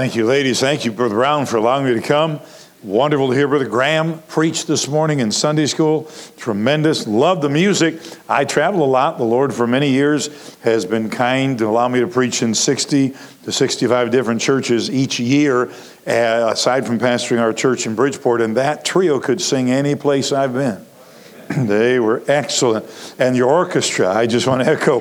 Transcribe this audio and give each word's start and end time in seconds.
thank 0.00 0.16
you, 0.16 0.24
ladies. 0.24 0.60
Thank 0.60 0.86
you, 0.86 0.92
Brother 0.92 1.14
Brown, 1.14 1.44
for 1.44 1.58
allowing 1.58 1.84
me 1.84 1.92
to 1.92 2.00
come. 2.00 2.40
Wonderful 2.82 3.28
to 3.28 3.34
hear 3.34 3.46
Brother 3.46 3.68
Graham 3.68 4.20
preach 4.28 4.64
this 4.64 4.88
morning 4.88 5.20
in 5.20 5.30
Sunday 5.30 5.66
school. 5.66 6.10
Tremendous. 6.38 7.06
Love 7.06 7.42
the 7.42 7.50
music. 7.50 8.00
I 8.26 8.46
travel 8.46 8.82
a 8.82 8.88
lot. 8.88 9.18
The 9.18 9.24
Lord, 9.24 9.52
for 9.52 9.66
many 9.66 9.90
years, 9.90 10.56
has 10.60 10.86
been 10.86 11.10
kind 11.10 11.58
to 11.58 11.66
allow 11.66 11.86
me 11.86 12.00
to 12.00 12.06
preach 12.06 12.40
in 12.40 12.54
60 12.54 13.14
to 13.42 13.52
65 13.52 14.10
different 14.10 14.40
churches 14.40 14.90
each 14.90 15.20
year, 15.20 15.68
uh, 16.06 16.48
aside 16.50 16.86
from 16.86 16.98
pastoring 16.98 17.38
our 17.38 17.52
church 17.52 17.84
in 17.84 17.94
Bridgeport. 17.94 18.40
And 18.40 18.56
that 18.56 18.86
trio 18.86 19.20
could 19.20 19.42
sing 19.42 19.70
any 19.70 19.96
place 19.96 20.32
I've 20.32 20.54
been. 20.54 20.86
they 21.66 22.00
were 22.00 22.22
excellent. 22.26 22.86
And 23.18 23.36
your 23.36 23.50
orchestra, 23.50 24.08
I 24.08 24.26
just 24.26 24.46
want 24.46 24.62
to 24.62 24.70
echo 24.70 25.00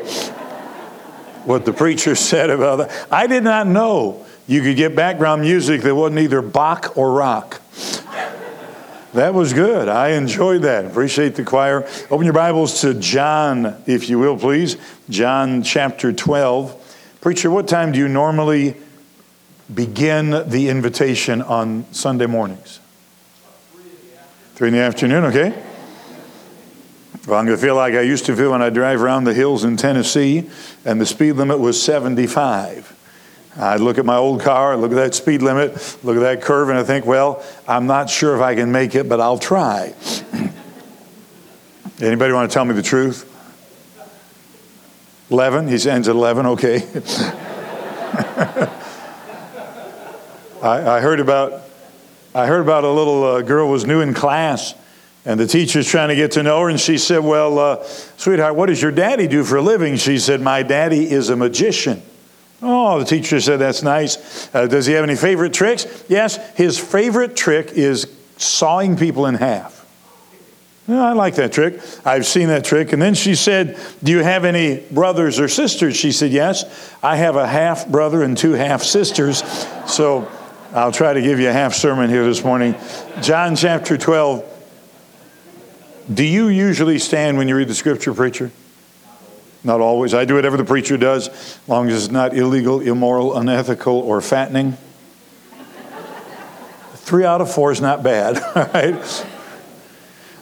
what 1.46 1.64
the 1.64 1.72
preacher 1.72 2.16
said 2.16 2.50
about 2.50 2.80
that. 2.80 3.08
I 3.10 3.28
did 3.28 3.46
not 3.46 3.66
know 3.66 4.26
you 4.50 4.64
could 4.64 4.76
get 4.76 4.96
background 4.96 5.44
music 5.44 5.84
that 5.84 5.94
wasn't 5.94 6.20
either 6.20 6.42
Bach 6.42 6.98
or 6.98 7.14
rock. 7.14 7.62
That 9.14 9.36
was 9.36 9.54
good. 9.54 9.88
I 9.88 10.10
enjoyed 10.14 10.64
that. 10.64 10.86
Appreciate 10.86 11.36
the 11.36 11.44
choir. 11.44 11.88
Open 12.10 12.26
your 12.26 12.34
Bibles 12.34 12.82
to 12.82 12.96
John, 12.96 13.80
if 13.86 14.10
you 14.10 14.18
will, 14.18 14.38
please. 14.38 14.78
John 15.08 15.62
chapter 15.62 16.12
12. 16.12 17.18
Preacher, 17.22 17.52
what 17.52 17.68
time 17.68 17.92
do 17.92 18.00
you 18.00 18.08
normally 18.08 18.76
begin 19.72 20.32
the 20.50 20.70
invitation 20.70 21.44
on 21.44 21.86
Sunday 21.94 22.26
mornings? 22.26 22.80
Three 24.56 24.70
in 24.70 24.74
the 24.74 24.82
afternoon, 24.82 25.26
okay? 25.26 25.50
Well, 27.28 27.38
I'm 27.38 27.46
going 27.46 27.56
to 27.56 27.62
feel 27.62 27.76
like 27.76 27.94
I 27.94 28.02
used 28.02 28.26
to 28.26 28.36
feel 28.36 28.50
when 28.50 28.64
I 28.64 28.72
drive 28.72 29.00
around 29.00 29.26
the 29.26 29.34
hills 29.36 29.64
in 29.64 29.78
Tennessee 29.78 30.50
and 30.86 31.00
the 31.00 31.06
speed 31.06 31.34
limit 31.34 31.60
was 31.60 31.80
75. 31.80 32.96
I 33.58 33.78
look 33.78 33.98
at 33.98 34.06
my 34.06 34.16
old 34.16 34.42
car, 34.42 34.78
look 34.78 34.92
at 34.92 34.96
that 34.96 35.16
speed 35.16 35.42
limit, 35.42 36.04
look 36.04 36.16
at 36.16 36.22
that 36.22 36.42
curve, 36.42 36.70
and 36.70 36.78
I 36.78 36.84
think, 36.84 37.06
well, 37.06 37.44
I'm 37.68 37.88
not 37.88 38.10
sure 38.10 38.36
if 38.36 38.42
I 38.42 38.56
can 38.56 38.72
make 38.72 38.96
it, 38.96 39.10
but 39.10 39.20
I'll 39.20 39.40
try. 39.40 39.94
Anybody 42.02 42.34
want 42.34 42.50
to 42.50 42.54
tell 42.54 42.64
me 42.66 42.74
the 42.74 42.84
truth? 42.84 43.26
11? 45.32 45.68
He 45.68 45.90
ends 45.90 46.08
at 46.08 46.16
11, 46.16 46.46
okay. 46.46 46.78
I, 50.62 50.98
I, 50.98 51.02
heard 51.02 51.20
about 51.20 51.64
I 52.36 52.48
heard 52.48 52.62
about 52.62 52.84
a 52.84 52.90
little 52.90 53.24
uh, 53.24 53.42
girl 53.42 53.70
was 53.70 53.86
new 53.86 54.02
in 54.02 54.14
class, 54.14 54.76
and 55.26 55.40
the 55.40 55.48
teacher's 55.48 55.88
trying 55.88 56.10
to 56.10 56.16
get 56.16 56.32
to 56.32 56.44
know 56.44 56.60
her, 56.62 56.70
and 56.70 56.80
she 56.80 56.98
said, 56.98 57.20
"Well, 57.20 57.58
uh, 57.60 57.84
sweetheart, 58.18 58.56
what 58.56 58.68
does 58.68 58.82
your 58.82 58.92
daddy 58.92 59.28
do 59.28 59.44
for 59.44 59.58
a 59.58 59.62
living?" 59.62 59.96
She 59.96 60.20
said, 60.20 60.42
"My 60.42 60.64
daddy 60.64 61.10
is 61.10 61.30
a 61.30 61.36
magician." 61.36 62.02
Oh, 62.62 63.00
the 63.00 63.06
teacher 63.06 63.40
said, 63.40 63.58
That's 63.58 63.84
nice. 63.84 64.54
Uh, 64.54 64.68
does 64.68 64.86
he 64.86 64.94
have 64.94 65.04
any 65.04 65.16
favorite 65.16 65.54
tricks? 65.54 65.86
Yes, 66.08 66.38
his 66.58 66.78
favorite 66.78 67.36
trick 67.36 67.72
is 67.72 68.14
sawing 68.38 68.98
people 68.98 69.26
in 69.26 69.36
half. 69.36 69.80
Yeah, 70.88 71.06
I 71.06 71.14
like 71.14 71.36
that 71.36 71.52
trick. 71.52 71.80
I've 72.04 72.26
seen 72.26 72.48
that 72.48 72.66
trick. 72.66 72.94
And 72.94 73.02
then 73.02 73.14
she 73.14 73.36
said, 73.36 73.80
Do 74.04 74.12
you 74.12 74.24
have 74.24 74.44
any 74.44 74.80
brothers 74.92 75.40
or 75.40 75.48
sisters? 75.48 75.96
She 75.96 76.12
said, 76.12 76.32
Yes. 76.32 76.96
I 77.04 77.16
have 77.16 77.36
a 77.36 77.48
half 77.48 77.88
brother 77.88 78.24
and 78.24 78.36
two 78.36 78.54
half 78.54 78.82
sisters. 78.82 79.44
So 79.88 80.30
I'll 80.74 80.92
try 80.92 81.14
to 81.14 81.22
give 81.22 81.40
you 81.40 81.48
a 81.48 81.54
half 81.54 81.76
sermon 81.76 82.10
here 82.10 82.26
this 82.26 82.44
morning. 82.44 82.76
John 83.22 83.56
chapter 83.56 83.98
12. 83.98 84.46
Do 86.12 86.24
you 86.24 86.48
usually 86.48 86.98
stand 86.98 87.38
when 87.38 87.48
you 87.48 87.56
read 87.56 87.68
the 87.68 87.76
scripture, 87.76 88.14
preacher? 88.16 88.50
Not 89.64 89.82
always. 89.82 90.14
I 90.14 90.26
do 90.26 90.36
whatever 90.36 90.58
the 90.58 90.64
preacher 90.64 90.98
does, 90.98 91.28
as 91.28 91.60
long 91.68 91.90
as 91.90 92.04
it's 92.04 92.12
not 92.12 92.36
illegal, 92.36 92.80
immoral, 92.80 93.38
unethical, 93.38 93.98
or 93.98 94.22
fattening. 94.22 94.78
Three 96.96 97.26
out 97.26 97.42
of 97.42 97.52
four 97.52 97.72
is 97.72 97.82
not 97.82 98.04
bad, 98.04 98.38
all 98.56 98.66
right? 98.74 99.26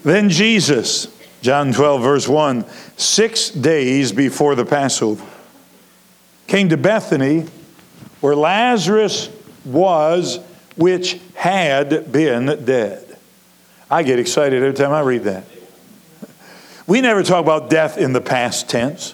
Then 0.04 0.30
Jesus, 0.30 1.08
John 1.42 1.74
12, 1.74 2.02
verse 2.02 2.28
1, 2.28 2.66
six 2.98 3.50
days 3.50 4.12
before 4.12 4.56
the 4.56 4.66
Passover, 4.66 5.26
came 6.46 6.70
to 6.70 6.78
Bethany 6.78 7.48
where 8.22 8.36
Lazarus 8.36 9.30
was, 9.66 10.40
which 10.76 11.20
had 11.36 12.12
been 12.12 12.66
dead. 12.66 13.18
I 13.90 14.04
get 14.04 14.20
excited 14.20 14.62
every 14.62 14.74
time 14.74 14.92
I 14.92 15.02
read 15.02 15.24
that. 15.24 15.46
We 16.88 17.02
never 17.02 17.22
talk 17.22 17.44
about 17.44 17.70
death 17.70 17.98
in 17.98 18.14
the 18.14 18.22
past 18.22 18.70
tense. 18.70 19.14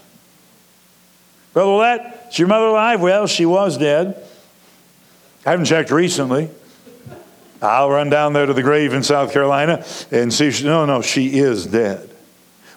Brother 1.53 1.71
Willett, 1.71 2.01
is 2.29 2.39
your 2.39 2.47
mother 2.47 2.67
alive? 2.67 3.01
Well, 3.01 3.27
she 3.27 3.45
was 3.45 3.77
dead. 3.77 4.23
I 5.45 5.51
haven't 5.51 5.65
checked 5.65 5.91
recently. 5.91 6.49
I'll 7.61 7.89
run 7.89 8.09
down 8.09 8.33
there 8.33 8.45
to 8.45 8.53
the 8.53 8.61
grave 8.61 8.93
in 8.93 9.03
South 9.03 9.31
Carolina 9.33 9.85
and 10.11 10.33
see. 10.33 10.51
She, 10.51 10.65
no, 10.65 10.85
no, 10.85 11.01
she 11.01 11.39
is 11.39 11.65
dead. 11.65 12.09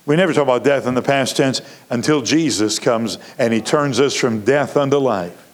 We 0.06 0.16
never 0.16 0.32
talk 0.32 0.44
about 0.44 0.64
death 0.64 0.86
in 0.86 0.94
the 0.94 1.02
past 1.02 1.36
tense 1.36 1.60
until 1.90 2.22
Jesus 2.22 2.78
comes 2.78 3.18
and 3.38 3.52
he 3.52 3.60
turns 3.60 3.98
us 3.98 4.14
from 4.14 4.44
death 4.44 4.76
unto 4.76 4.96
life. 4.96 5.45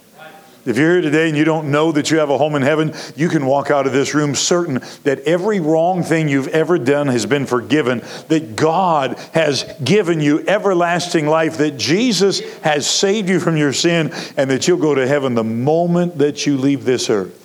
If 0.65 0.77
you're 0.79 0.93
here 0.93 1.01
today 1.01 1.29
and 1.29 1.37
you 1.37 1.45
don't 1.45 1.73
know 1.73 1.91
that 1.91 2.11
you 2.13 2.19
have 2.19 2.31
a 2.31 2.39
home 2.39 2.55
in 2.55 2.63
heaven, 2.63 2.95
you 3.17 3.29
can 3.29 3.47
walk 3.47 3.73
out 3.73 3.87
of 3.89 3.93
this 3.93 4.15
room 4.15 4.37
certain 4.37 4.81
that 5.03 5.19
every 5.21 5.59
wrong 5.59 6.05
thing 6.05 6.29
you've 6.29 6.49
ever 6.49 6.79
done 6.79 7.09
has 7.09 7.27
been 7.27 7.47
forgiven, 7.47 8.01
that 8.29 8.55
God 8.55 9.19
has 9.35 9.65
given 9.83 10.21
you 10.21 10.45
everlasting 10.47 11.27
life, 11.27 11.59
that 11.59 11.79
Jesus 11.79 12.41
has 12.61 12.89
saved 12.89 13.29
you 13.29 13.41
from 13.41 13.57
your 13.57 13.73
sin, 13.73 14.13
and 14.37 14.49
that 14.51 14.69
you'll 14.69 14.79
go 14.79 14.95
to 14.95 15.07
heaven 15.07 15.35
the 15.35 15.43
moment 15.43 16.19
that 16.19 16.47
you 16.47 16.57
leave 16.57 16.85
this 16.85 17.11
earth. 17.11 17.39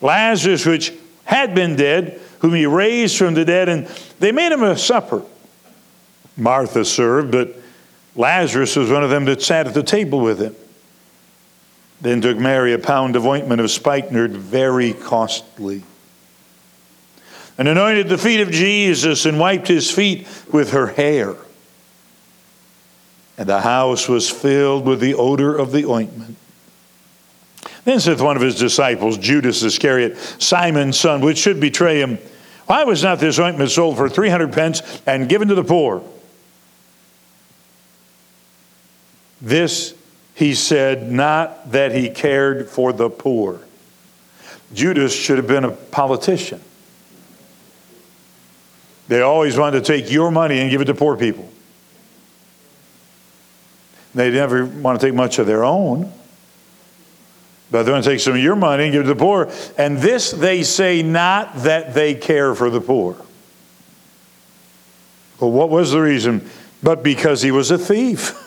Lazarus, 0.00 0.66
which 0.66 0.92
had 1.24 1.54
been 1.54 1.76
dead, 1.76 2.20
whom 2.40 2.54
he 2.54 2.66
raised 2.66 3.16
from 3.16 3.34
the 3.34 3.44
dead, 3.44 3.68
and 3.68 3.86
they 4.18 4.32
made 4.32 4.50
him 4.50 4.64
a 4.64 4.76
supper. 4.76 5.22
Martha 6.36 6.84
served, 6.84 7.30
but 7.30 7.54
Lazarus 8.16 8.74
was 8.74 8.90
one 8.90 9.04
of 9.04 9.10
them 9.10 9.24
that 9.26 9.40
sat 9.40 9.68
at 9.68 9.74
the 9.74 9.84
table 9.84 10.18
with 10.18 10.40
him. 10.40 10.56
Then 12.02 12.20
took 12.20 12.36
Mary 12.36 12.72
a 12.72 12.78
pound 12.78 13.14
of 13.14 13.24
ointment 13.24 13.60
of 13.60 13.70
spikenard, 13.70 14.32
very 14.32 14.92
costly, 14.92 15.84
and 17.56 17.68
anointed 17.68 18.08
the 18.08 18.18
feet 18.18 18.40
of 18.40 18.50
Jesus 18.50 19.24
and 19.24 19.38
wiped 19.38 19.68
his 19.68 19.88
feet 19.88 20.26
with 20.52 20.72
her 20.72 20.88
hair. 20.88 21.36
And 23.38 23.48
the 23.48 23.60
house 23.60 24.08
was 24.08 24.28
filled 24.28 24.84
with 24.84 24.98
the 25.00 25.14
odor 25.14 25.56
of 25.56 25.70
the 25.70 25.86
ointment. 25.86 26.36
Then 27.84 28.00
saith 28.00 28.20
one 28.20 28.36
of 28.36 28.42
his 28.42 28.56
disciples, 28.56 29.16
Judas 29.16 29.62
Iscariot, 29.62 30.18
Simon's 30.38 30.98
son, 30.98 31.20
which 31.20 31.38
should 31.38 31.60
betray 31.60 32.00
him, 32.00 32.18
Why 32.66 32.82
was 32.82 33.02
not 33.02 33.20
this 33.20 33.38
ointment 33.38 33.70
sold 33.70 33.96
for 33.96 34.08
300 34.08 34.52
pence 34.52 34.82
and 35.06 35.28
given 35.28 35.48
to 35.48 35.54
the 35.54 35.64
poor? 35.64 36.02
This 39.40 39.94
he 40.34 40.54
said, 40.54 41.10
not 41.10 41.72
that 41.72 41.94
he 41.94 42.08
cared 42.10 42.68
for 42.68 42.92
the 42.92 43.10
poor. 43.10 43.60
Judas 44.72 45.14
should 45.14 45.36
have 45.36 45.46
been 45.46 45.64
a 45.64 45.70
politician. 45.70 46.60
They 49.08 49.20
always 49.20 49.58
wanted 49.58 49.84
to 49.84 49.92
take 49.92 50.10
your 50.10 50.30
money 50.30 50.58
and 50.60 50.70
give 50.70 50.80
it 50.80 50.86
to 50.86 50.94
poor 50.94 51.16
people. 51.16 51.48
They 54.14 54.30
never 54.30 54.64
want 54.64 55.00
to 55.00 55.06
take 55.06 55.14
much 55.14 55.38
of 55.38 55.46
their 55.46 55.64
own. 55.64 56.12
But 57.70 57.84
they 57.84 57.92
want 57.92 58.04
to 58.04 58.10
take 58.10 58.20
some 58.20 58.34
of 58.34 58.38
your 58.38 58.56
money 58.56 58.84
and 58.84 58.92
give 58.92 59.00
it 59.00 59.04
to 59.04 59.14
the 59.14 59.18
poor. 59.18 59.50
And 59.78 59.98
this 59.98 60.30
they 60.30 60.62
say 60.62 61.02
not 61.02 61.56
that 61.62 61.94
they 61.94 62.14
care 62.14 62.54
for 62.54 62.68
the 62.68 62.80
poor. 62.80 63.16
Well, 65.40 65.50
what 65.50 65.70
was 65.70 65.92
the 65.92 66.00
reason? 66.00 66.48
But 66.82 67.02
because 67.02 67.42
he 67.42 67.50
was 67.50 67.70
a 67.70 67.78
thief 67.78 68.38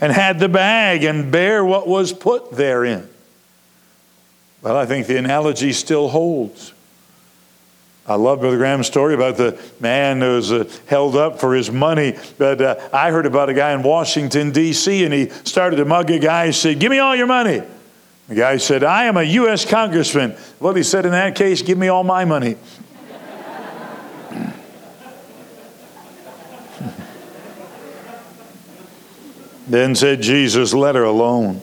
and 0.00 0.12
had 0.12 0.38
the 0.38 0.48
bag 0.48 1.04
and 1.04 1.30
bear 1.30 1.64
what 1.64 1.86
was 1.86 2.12
put 2.12 2.52
therein. 2.52 3.08
Well, 4.62 4.76
I 4.76 4.86
think 4.86 5.06
the 5.06 5.18
analogy 5.18 5.72
still 5.72 6.08
holds. 6.08 6.72
I 8.06 8.16
love 8.16 8.40
Brother 8.40 8.58
Graham's 8.58 8.86
story 8.86 9.14
about 9.14 9.38
the 9.38 9.58
man 9.80 10.20
who 10.20 10.34
was 10.34 10.52
uh, 10.52 10.70
held 10.86 11.16
up 11.16 11.40
for 11.40 11.54
his 11.54 11.70
money. 11.70 12.16
But 12.36 12.60
uh, 12.60 12.88
I 12.92 13.10
heard 13.10 13.24
about 13.24 13.48
a 13.48 13.54
guy 13.54 13.72
in 13.72 13.82
Washington, 13.82 14.50
D.C., 14.50 15.04
and 15.04 15.14
he 15.14 15.30
started 15.44 15.76
to 15.76 15.86
mug 15.86 16.10
a 16.10 16.18
guy 16.18 16.46
and 16.46 16.54
said, 16.54 16.78
Give 16.78 16.90
me 16.90 16.98
all 16.98 17.16
your 17.16 17.26
money. 17.26 17.62
The 18.28 18.34
guy 18.34 18.58
said, 18.58 18.84
I 18.84 19.04
am 19.04 19.16
a 19.16 19.22
U.S. 19.22 19.64
congressman. 19.64 20.36
Well, 20.60 20.74
he 20.74 20.82
said, 20.82 21.06
In 21.06 21.12
that 21.12 21.34
case, 21.34 21.62
give 21.62 21.78
me 21.78 21.88
all 21.88 22.04
my 22.04 22.26
money. 22.26 22.56
Then 29.66 29.94
said 29.94 30.20
Jesus, 30.20 30.74
Let 30.74 30.94
her 30.94 31.04
alone. 31.04 31.60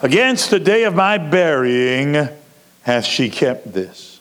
Against 0.00 0.50
the 0.50 0.60
day 0.60 0.84
of 0.84 0.94
my 0.94 1.18
burying 1.18 2.28
hath 2.82 3.04
she 3.04 3.30
kept 3.30 3.72
this. 3.72 4.20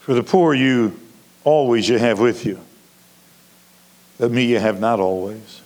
For 0.00 0.14
the 0.14 0.22
poor 0.22 0.54
you 0.54 0.98
always 1.42 1.88
you 1.88 1.98
have 1.98 2.20
with 2.20 2.46
you, 2.46 2.60
but 4.18 4.30
me 4.30 4.44
you 4.44 4.58
have 4.58 4.78
not 4.78 5.00
always. 5.00 5.62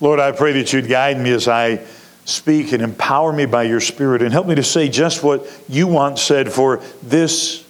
Lord, 0.00 0.20
I 0.20 0.30
pray 0.32 0.52
that 0.52 0.72
you'd 0.72 0.88
guide 0.88 1.18
me 1.18 1.30
as 1.32 1.48
I 1.48 1.84
speak 2.24 2.72
and 2.72 2.82
empower 2.82 3.32
me 3.32 3.46
by 3.46 3.64
your 3.64 3.80
Spirit 3.80 4.22
and 4.22 4.32
help 4.32 4.46
me 4.46 4.54
to 4.54 4.62
say 4.62 4.88
just 4.88 5.24
what 5.24 5.46
you 5.68 5.86
want 5.86 6.18
said 6.18 6.52
for 6.52 6.82
this 7.02 7.64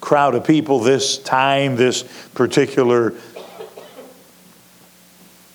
crowd 0.00 0.34
of 0.34 0.44
people, 0.44 0.80
this 0.80 1.18
time, 1.18 1.76
this 1.76 2.02
particular 2.34 3.12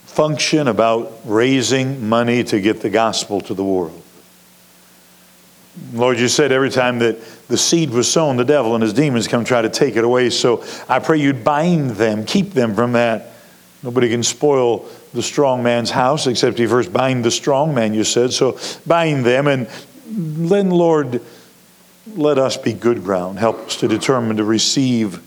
function 0.10 0.68
about 0.68 1.14
raising 1.24 2.10
money 2.10 2.44
to 2.44 2.60
get 2.60 2.82
the 2.82 2.90
gospel 2.90 3.40
to 3.40 3.54
the 3.54 3.64
world. 3.64 4.02
Lord, 5.94 6.20
you 6.20 6.28
said 6.28 6.52
every 6.52 6.72
time 6.72 7.00
that 7.00 7.22
the 7.48 7.58
seed 7.58 7.92
was 7.92 8.12
sown, 8.12 8.36
the 8.36 8.44
devil 8.44 8.74
and 8.74 8.82
his 8.82 8.92
demons 8.92 9.28
come 9.28 9.46
try 9.46 9.62
to 9.62 9.70
take 9.70 9.96
it 9.96 10.04
away. 10.04 10.30
So 10.32 10.64
I 10.90 11.00
pray 11.00 11.20
you'd 11.20 11.44
bind 11.44 11.92
them, 11.92 12.26
keep 12.26 12.52
them 12.52 12.74
from 12.74 12.94
that. 12.94 13.28
Nobody 13.84 14.10
can 14.10 14.24
spoil 14.24 14.86
the 15.14 15.22
strong 15.22 15.64
man's 15.64 15.92
house 15.92 16.28
except 16.28 16.58
he 16.58 16.68
first 16.68 16.92
bind 16.92 17.24
the 17.24 17.32
strong 17.32 17.74
man, 17.74 17.94
you 17.94 18.04
said. 18.04 18.34
So 18.34 18.58
bind 18.86 19.26
them 19.26 19.48
and 19.48 19.68
then, 20.08 20.72
Lord, 20.72 21.22
let 22.16 22.40
us 22.40 22.58
be 22.58 22.74
good 22.74 23.04
ground. 23.04 23.40
Help 23.40 23.60
us 23.60 23.78
to 23.78 23.88
determine 23.88 24.38
to 24.38 24.44
receive 24.44 25.22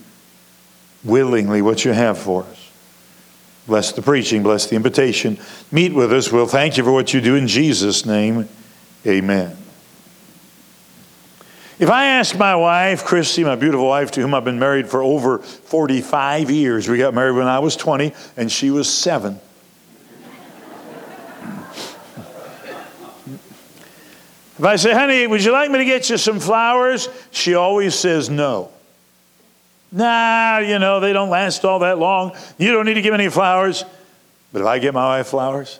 willingly 1.03 1.61
what 1.61 1.85
you 1.85 1.93
have 1.93 2.17
for 2.17 2.43
us. 2.43 2.62
Bless 3.65 3.93
the 3.93 4.01
preaching, 4.01 4.43
bless 4.43 4.67
the 4.67 4.75
invitation. 4.75 5.39
Meet 5.71 5.93
with 5.93 6.11
us. 6.11 6.31
We'll 6.31 6.47
thank 6.47 6.77
you 6.77 6.83
for 6.83 6.91
what 6.91 7.13
you 7.13 7.21
do 7.21 7.35
in 7.35 7.47
Jesus' 7.47 8.05
name. 8.05 8.49
Amen. 9.07 9.57
If 11.79 11.89
I 11.89 12.05
ask 12.05 12.37
my 12.37 12.55
wife, 12.55 13.03
Christy, 13.03 13.43
my 13.43 13.55
beautiful 13.55 13.87
wife, 13.87 14.11
to 14.11 14.21
whom 14.21 14.33
I've 14.33 14.45
been 14.45 14.59
married 14.59 14.87
for 14.87 15.01
over 15.01 15.39
45 15.39 16.51
years, 16.51 16.87
we 16.87 16.97
got 16.97 17.13
married 17.13 17.35
when 17.35 17.47
I 17.47 17.59
was 17.59 17.75
20 17.75 18.13
and 18.37 18.51
she 18.51 18.69
was 18.69 18.93
seven. 18.93 19.39
If 24.59 24.63
I 24.63 24.75
say, 24.75 24.93
honey, 24.93 25.25
would 25.25 25.43
you 25.43 25.51
like 25.51 25.71
me 25.71 25.79
to 25.79 25.85
get 25.85 26.09
you 26.09 26.17
some 26.17 26.39
flowers? 26.39 27.09
She 27.31 27.55
always 27.55 27.95
says 27.95 28.29
no. 28.29 28.72
Nah, 29.93 30.57
you 30.57 30.79
know, 30.79 30.99
they 30.99 31.13
don't 31.13 31.29
last 31.29 31.63
all 31.63 31.79
that 31.79 31.99
long. 31.99 32.35
You 32.57 32.71
don't 32.71 32.87
need 32.87 32.95
to 32.95 33.03
give 33.03 33.13
any 33.13 33.29
flowers. 33.29 33.85
But 34.51 34.61
if 34.61 34.67
I 34.67 34.79
get 34.79 34.95
my 34.95 35.17
wife 35.17 35.27
flowers, 35.27 35.79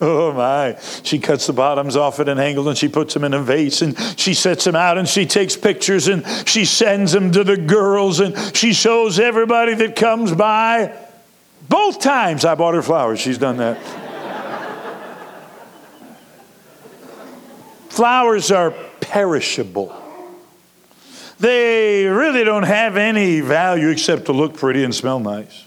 oh 0.00 0.32
my, 0.32 0.76
she 1.04 1.20
cuts 1.20 1.46
the 1.46 1.52
bottoms 1.52 1.94
off 1.94 2.18
it 2.18 2.28
and 2.28 2.40
angles 2.40 2.66
and 2.66 2.76
she 2.76 2.88
puts 2.88 3.14
them 3.14 3.22
in 3.22 3.34
a 3.34 3.40
vase 3.40 3.80
and 3.80 3.96
she 4.18 4.34
sets 4.34 4.64
them 4.64 4.74
out 4.74 4.98
and 4.98 5.06
she 5.08 5.24
takes 5.24 5.54
pictures 5.56 6.08
and 6.08 6.26
she 6.48 6.64
sends 6.64 7.12
them 7.12 7.30
to 7.30 7.44
the 7.44 7.56
girls 7.56 8.18
and 8.18 8.36
she 8.56 8.72
shows 8.72 9.20
everybody 9.20 9.74
that 9.74 9.94
comes 9.94 10.32
by. 10.32 10.92
Both 11.68 12.00
times 12.00 12.44
I 12.44 12.56
bought 12.56 12.74
her 12.74 12.82
flowers, 12.82 13.20
she's 13.20 13.38
done 13.38 13.58
that. 13.58 13.78
Flowers 17.90 18.50
are 18.50 18.72
perishable. 19.00 20.07
They 21.40 22.04
really 22.06 22.42
don't 22.42 22.64
have 22.64 22.96
any 22.96 23.40
value 23.40 23.88
except 23.88 24.26
to 24.26 24.32
look 24.32 24.56
pretty 24.56 24.82
and 24.82 24.94
smell 24.94 25.20
nice. 25.20 25.64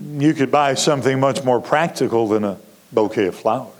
You 0.00 0.34
could 0.34 0.50
buy 0.50 0.74
something 0.74 1.20
much 1.20 1.44
more 1.44 1.60
practical 1.60 2.28
than 2.28 2.44
a 2.44 2.58
bouquet 2.92 3.26
of 3.26 3.36
flowers. 3.36 3.72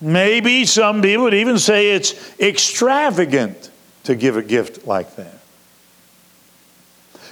Maybe 0.00 0.64
some 0.64 1.02
people 1.02 1.24
would 1.24 1.34
even 1.34 1.58
say 1.58 1.92
it's 1.92 2.38
extravagant 2.40 3.70
to 4.04 4.14
give 4.14 4.36
a 4.36 4.42
gift 4.42 4.86
like 4.86 5.16
that. 5.16 5.34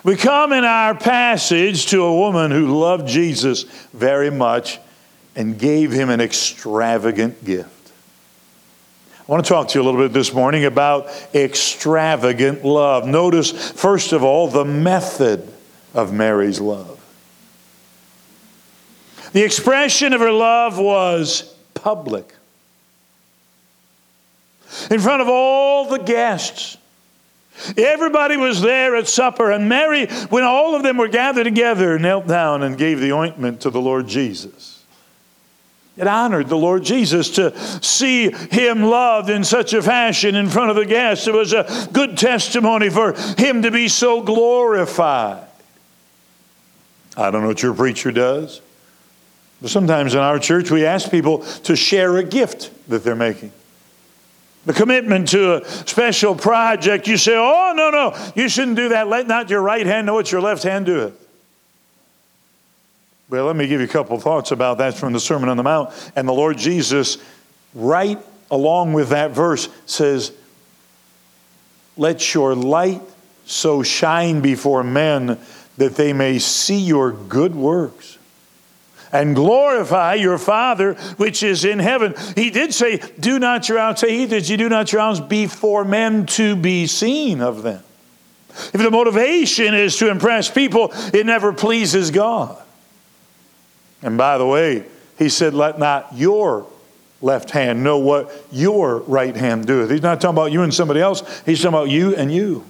We 0.04 0.16
come 0.16 0.52
in 0.52 0.64
our 0.64 0.95
passage 0.95 1.87
to 1.87 2.02
a 2.02 2.14
woman 2.14 2.50
who 2.50 2.78
loved 2.78 3.09
Jesus 3.09 3.64
very 3.92 4.30
much 4.30 4.78
and 5.35 5.59
gave 5.59 5.90
him 5.90 6.11
an 6.11 6.21
extravagant 6.21 7.45
gift. 7.45 7.77
I 9.28 9.32
want 9.32 9.44
to 9.44 9.49
talk 9.49 9.68
to 9.68 9.78
you 9.78 9.82
a 9.82 9.85
little 9.85 10.00
bit 10.00 10.14
this 10.14 10.32
morning 10.32 10.64
about 10.64 11.11
extravagant 11.35 12.64
love. 12.64 13.06
Notice, 13.06 13.73
first 13.73 14.12
of 14.12 14.25
all, 14.25 14.49
the 14.49 14.64
method 14.64 15.47
of 15.92 16.14
Mary's 16.14 16.62
love. 16.62 16.99
The 19.32 19.42
expression 19.42 20.14
of 20.14 20.20
her 20.20 20.32
love 20.32 20.78
was 20.78 21.54
public. 21.75 22.35
In 24.90 24.99
front 24.99 25.20
of 25.20 25.28
all 25.28 25.90
the 25.90 25.99
guests, 25.99 26.78
Everybody 27.76 28.37
was 28.37 28.61
there 28.61 28.94
at 28.94 29.08
supper, 29.08 29.50
and 29.50 29.68
Mary, 29.68 30.06
when 30.30 30.44
all 30.44 30.76
of 30.76 30.85
them 30.85 30.97
were 30.97 31.08
gathered 31.08 31.42
together, 31.42 31.99
knelt 31.99 32.28
down 32.28 32.62
and 32.62 32.78
gave 32.78 33.00
the 33.00 33.12
ointment 33.12 33.62
to 33.62 33.70
the 33.70 33.80
Lord 33.80 34.06
Jesus. 34.06 34.77
It 35.98 36.06
honored 36.06 36.48
the 36.48 36.56
Lord 36.56 36.84
Jesus 36.84 37.30
to 37.30 37.58
see 37.82 38.30
him 38.30 38.82
loved 38.82 39.30
in 39.30 39.44
such 39.44 39.72
a 39.72 39.82
fashion 39.82 40.36
in 40.36 40.48
front 40.48 40.70
of 40.70 40.76
the 40.76 40.86
guests. 40.86 41.26
It 41.26 41.34
was 41.34 41.52
a 41.52 41.88
good 41.92 42.16
testimony 42.16 42.88
for 42.88 43.14
him 43.36 43.62
to 43.62 43.70
be 43.70 43.88
so 43.88 44.22
glorified. 44.22 45.44
I 47.16 47.30
don't 47.30 47.42
know 47.42 47.48
what 47.48 47.62
your 47.62 47.74
preacher 47.74 48.12
does, 48.12 48.60
but 49.60 49.70
sometimes 49.70 50.14
in 50.14 50.20
our 50.20 50.38
church 50.38 50.70
we 50.70 50.86
ask 50.86 51.10
people 51.10 51.40
to 51.64 51.74
share 51.74 52.16
a 52.16 52.24
gift 52.24 52.70
that 52.88 53.02
they're 53.02 53.16
making 53.16 53.50
the 54.68 54.74
commitment 54.74 55.28
to 55.28 55.62
a 55.62 55.64
special 55.86 56.34
project, 56.34 57.08
you 57.08 57.16
say, 57.16 57.34
oh, 57.34 57.72
no, 57.74 57.88
no, 57.88 58.32
you 58.36 58.50
shouldn't 58.50 58.76
do 58.76 58.90
that. 58.90 59.08
Let 59.08 59.26
not 59.26 59.48
your 59.48 59.62
right 59.62 59.86
hand 59.86 60.06
know 60.06 60.12
what 60.12 60.30
your 60.30 60.42
left 60.42 60.62
hand 60.62 60.84
doeth. 60.84 61.27
Well, 63.30 63.44
let 63.44 63.56
me 63.56 63.66
give 63.66 63.80
you 63.80 63.86
a 63.86 63.90
couple 63.90 64.18
thoughts 64.18 64.52
about 64.52 64.78
that 64.78 64.94
from 64.94 65.12
the 65.12 65.20
Sermon 65.20 65.50
on 65.50 65.58
the 65.58 65.62
Mount. 65.62 65.90
And 66.16 66.26
the 66.26 66.32
Lord 66.32 66.56
Jesus, 66.56 67.18
right 67.74 68.18
along 68.50 68.94
with 68.94 69.10
that 69.10 69.32
verse, 69.32 69.68
says, 69.84 70.32
Let 71.98 72.32
your 72.32 72.54
light 72.54 73.02
so 73.44 73.82
shine 73.82 74.40
before 74.40 74.82
men 74.82 75.38
that 75.76 75.94
they 75.96 76.14
may 76.14 76.38
see 76.38 76.78
your 76.78 77.12
good 77.12 77.54
works 77.54 78.16
and 79.12 79.34
glorify 79.34 80.14
your 80.14 80.38
Father 80.38 80.94
which 81.16 81.42
is 81.42 81.66
in 81.66 81.78
heaven. 81.78 82.14
He 82.34 82.48
did 82.48 82.72
say, 82.72 82.96
Do 83.20 83.38
not 83.38 83.68
your 83.68 83.78
alms, 83.78 84.00
say 84.00 84.24
that 84.24 84.48
you 84.48 84.56
do 84.56 84.70
not 84.70 84.90
your 84.90 85.02
alms 85.02 85.20
before 85.20 85.84
men 85.84 86.24
to 86.26 86.56
be 86.56 86.86
seen 86.86 87.42
of 87.42 87.62
them. 87.62 87.82
If 88.50 88.72
the 88.72 88.90
motivation 88.90 89.74
is 89.74 89.96
to 89.98 90.10
impress 90.10 90.50
people, 90.50 90.90
it 91.12 91.26
never 91.26 91.52
pleases 91.52 92.10
God. 92.10 92.62
And 94.02 94.16
by 94.16 94.38
the 94.38 94.46
way, 94.46 94.84
he 95.18 95.28
said, 95.28 95.54
Let 95.54 95.78
not 95.78 96.08
your 96.14 96.66
left 97.20 97.50
hand 97.50 97.82
know 97.82 97.98
what 97.98 98.32
your 98.52 98.98
right 99.00 99.37
hand 99.37 99.66
doeth. 99.66 99.90
He's 99.90 100.02
not 100.02 100.20
talking 100.20 100.37
about 100.37 100.52
you 100.52 100.62
and 100.62 100.72
somebody 100.72 101.00
else, 101.00 101.42
he's 101.44 101.61
talking 101.61 101.74
about 101.74 101.90
you 101.90 102.14
and 102.14 102.32
you. 102.32 102.64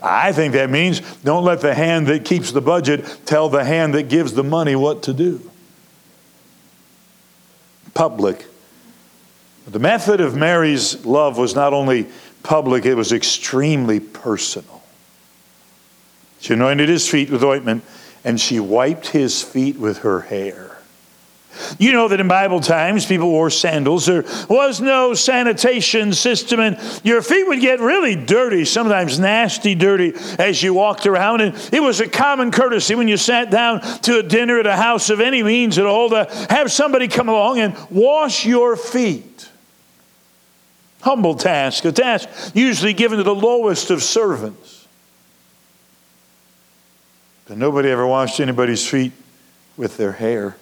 I 0.00 0.32
think 0.32 0.52
that 0.52 0.70
means 0.70 1.00
don't 1.22 1.44
let 1.44 1.60
the 1.60 1.74
hand 1.74 2.06
that 2.06 2.24
keeps 2.24 2.52
the 2.52 2.60
budget 2.60 3.20
tell 3.26 3.48
the 3.48 3.64
hand 3.64 3.94
that 3.94 4.04
gives 4.08 4.32
the 4.32 4.44
money 4.44 4.76
what 4.76 5.02
to 5.04 5.12
do. 5.12 5.50
Public. 7.94 8.46
The 9.66 9.80
method 9.80 10.20
of 10.20 10.36
Mary's 10.36 11.04
love 11.04 11.36
was 11.36 11.54
not 11.54 11.72
only 11.72 12.06
public, 12.42 12.86
it 12.86 12.94
was 12.94 13.12
extremely 13.12 13.98
personal. 13.98 14.82
She 16.40 16.54
anointed 16.54 16.88
his 16.88 17.08
feet 17.08 17.28
with 17.30 17.42
ointment 17.42 17.82
and 18.24 18.40
she 18.40 18.60
wiped 18.60 19.08
his 19.08 19.42
feet 19.42 19.78
with 19.78 19.98
her 19.98 20.20
hair. 20.20 20.78
You 21.78 21.92
know 21.92 22.08
that 22.08 22.20
in 22.20 22.28
Bible 22.28 22.60
times, 22.60 23.06
people 23.06 23.30
wore 23.30 23.50
sandals. 23.50 24.06
There 24.06 24.24
was 24.48 24.80
no 24.80 25.14
sanitation 25.14 26.12
system, 26.12 26.60
and 26.60 26.78
your 27.02 27.22
feet 27.22 27.46
would 27.48 27.60
get 27.60 27.80
really 27.80 28.14
dirty, 28.14 28.64
sometimes 28.64 29.18
nasty 29.18 29.74
dirty, 29.74 30.14
as 30.38 30.62
you 30.62 30.74
walked 30.74 31.06
around. 31.06 31.40
And 31.40 31.54
it 31.72 31.82
was 31.82 32.00
a 32.00 32.08
common 32.08 32.50
courtesy 32.50 32.94
when 32.94 33.08
you 33.08 33.16
sat 33.16 33.50
down 33.50 33.80
to 34.02 34.18
a 34.18 34.22
dinner 34.22 34.60
at 34.60 34.66
a 34.66 34.76
house 34.76 35.10
of 35.10 35.20
any 35.20 35.42
means 35.42 35.78
at 35.78 35.86
all 35.86 36.10
to 36.10 36.26
have 36.50 36.70
somebody 36.70 37.08
come 37.08 37.28
along 37.28 37.58
and 37.58 37.76
wash 37.90 38.46
your 38.46 38.76
feet. 38.76 39.48
Humble 41.00 41.34
task, 41.34 41.84
a 41.84 41.92
task 41.92 42.28
usually 42.54 42.92
given 42.92 43.18
to 43.18 43.24
the 43.24 43.34
lowest 43.34 43.90
of 43.90 44.02
servants. 44.02 44.77
But 47.48 47.56
nobody 47.56 47.88
ever 47.88 48.06
washed 48.06 48.40
anybody's 48.40 48.86
feet 48.86 49.12
with 49.76 49.96
their 49.96 50.12
hair. 50.12 50.56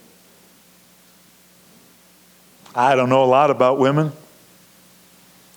I 2.74 2.94
don't 2.94 3.08
know 3.08 3.24
a 3.24 3.26
lot 3.26 3.50
about 3.50 3.78
women. 3.78 4.12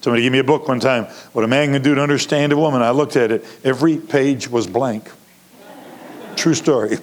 Somebody 0.01 0.23
gave 0.23 0.31
me 0.31 0.39
a 0.39 0.43
book 0.43 0.67
one 0.67 0.79
time, 0.79 1.05
What 1.33 1.43
a 1.43 1.47
Man 1.47 1.73
Can 1.73 1.81
Do 1.81 1.93
to 1.93 2.01
Understand 2.01 2.53
a 2.53 2.57
Woman. 2.57 2.81
I 2.81 2.91
looked 2.91 3.15
at 3.15 3.31
it, 3.31 3.45
every 3.63 3.97
page 3.97 4.49
was 4.49 4.65
blank. 4.65 5.11
True 6.35 6.53
story. 6.53 6.97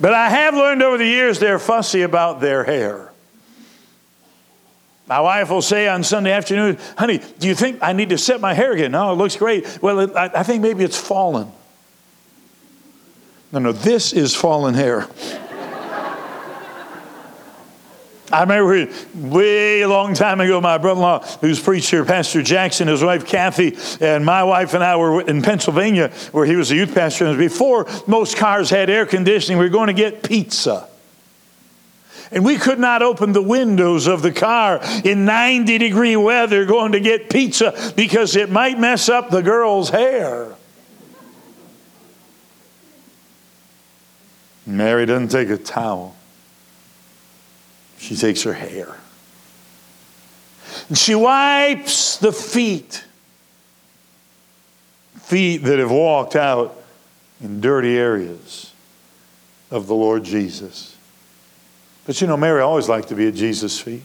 But 0.00 0.14
I 0.14 0.28
have 0.28 0.54
learned 0.54 0.82
over 0.82 0.98
the 0.98 1.06
years 1.06 1.38
they're 1.40 1.58
fussy 1.58 2.02
about 2.02 2.40
their 2.40 2.62
hair. 2.62 3.13
My 5.06 5.20
wife 5.20 5.50
will 5.50 5.62
say 5.62 5.86
on 5.86 6.02
Sunday 6.02 6.32
afternoon, 6.32 6.78
honey, 6.96 7.20
do 7.38 7.46
you 7.46 7.54
think 7.54 7.78
I 7.82 7.92
need 7.92 8.08
to 8.08 8.18
set 8.18 8.40
my 8.40 8.54
hair 8.54 8.72
again? 8.72 8.92
No, 8.92 9.12
it 9.12 9.16
looks 9.16 9.36
great. 9.36 9.82
Well, 9.82 10.16
I, 10.16 10.30
I 10.34 10.42
think 10.42 10.62
maybe 10.62 10.82
it's 10.82 10.98
fallen. 10.98 11.52
No, 13.52 13.58
no, 13.58 13.72
this 13.72 14.12
is 14.12 14.34
fallen 14.34 14.74
hair. 14.74 15.06
I 18.32 18.40
remember 18.40 18.92
way 19.14 19.82
a 19.82 19.88
long 19.88 20.14
time 20.14 20.40
ago, 20.40 20.60
my 20.60 20.78
brother 20.78 20.98
in 20.98 21.02
law, 21.02 21.24
who's 21.40 21.60
preacher, 21.60 22.04
Pastor 22.04 22.42
Jackson, 22.42 22.88
his 22.88 23.02
wife 23.02 23.26
Kathy, 23.26 23.76
and 24.00 24.24
my 24.24 24.42
wife 24.42 24.74
and 24.74 24.82
I 24.82 24.96
were 24.96 25.20
in 25.20 25.42
Pennsylvania 25.42 26.08
where 26.32 26.46
he 26.46 26.56
was 26.56 26.70
a 26.72 26.74
youth 26.74 26.94
pastor. 26.94 27.26
And 27.26 27.38
before 27.38 27.86
most 28.06 28.36
cars 28.36 28.70
had 28.70 28.90
air 28.90 29.06
conditioning, 29.06 29.58
we 29.58 29.66
were 29.66 29.70
going 29.70 29.86
to 29.88 29.92
get 29.92 30.22
pizza. 30.22 30.88
And 32.34 32.44
we 32.44 32.58
could 32.58 32.80
not 32.80 33.00
open 33.00 33.32
the 33.32 33.40
windows 33.40 34.08
of 34.08 34.20
the 34.20 34.32
car 34.32 34.80
in 35.04 35.24
90 35.24 35.78
degree 35.78 36.16
weather 36.16 36.64
going 36.64 36.90
to 36.92 37.00
get 37.00 37.30
pizza 37.30 37.92
because 37.94 38.34
it 38.34 38.50
might 38.50 38.76
mess 38.76 39.08
up 39.08 39.30
the 39.30 39.40
girl's 39.40 39.90
hair. 39.90 40.52
Mary 44.66 45.06
doesn't 45.06 45.28
take 45.28 45.48
a 45.48 45.56
towel. 45.56 46.16
She 47.98 48.16
takes 48.16 48.42
her 48.42 48.52
hair. 48.52 48.96
And 50.88 50.98
she 50.98 51.14
wipes 51.14 52.16
the 52.16 52.32
feet. 52.32 53.04
Feet 55.20 55.58
that 55.58 55.78
have 55.78 55.92
walked 55.92 56.34
out 56.34 56.82
in 57.40 57.60
dirty 57.60 57.96
areas 57.96 58.72
of 59.70 59.86
the 59.86 59.94
Lord 59.94 60.24
Jesus. 60.24 60.93
But 62.06 62.20
you 62.20 62.26
know, 62.26 62.36
Mary 62.36 62.60
always 62.60 62.88
liked 62.88 63.08
to 63.08 63.14
be 63.14 63.28
at 63.28 63.34
Jesus' 63.34 63.80
feet. 63.80 64.02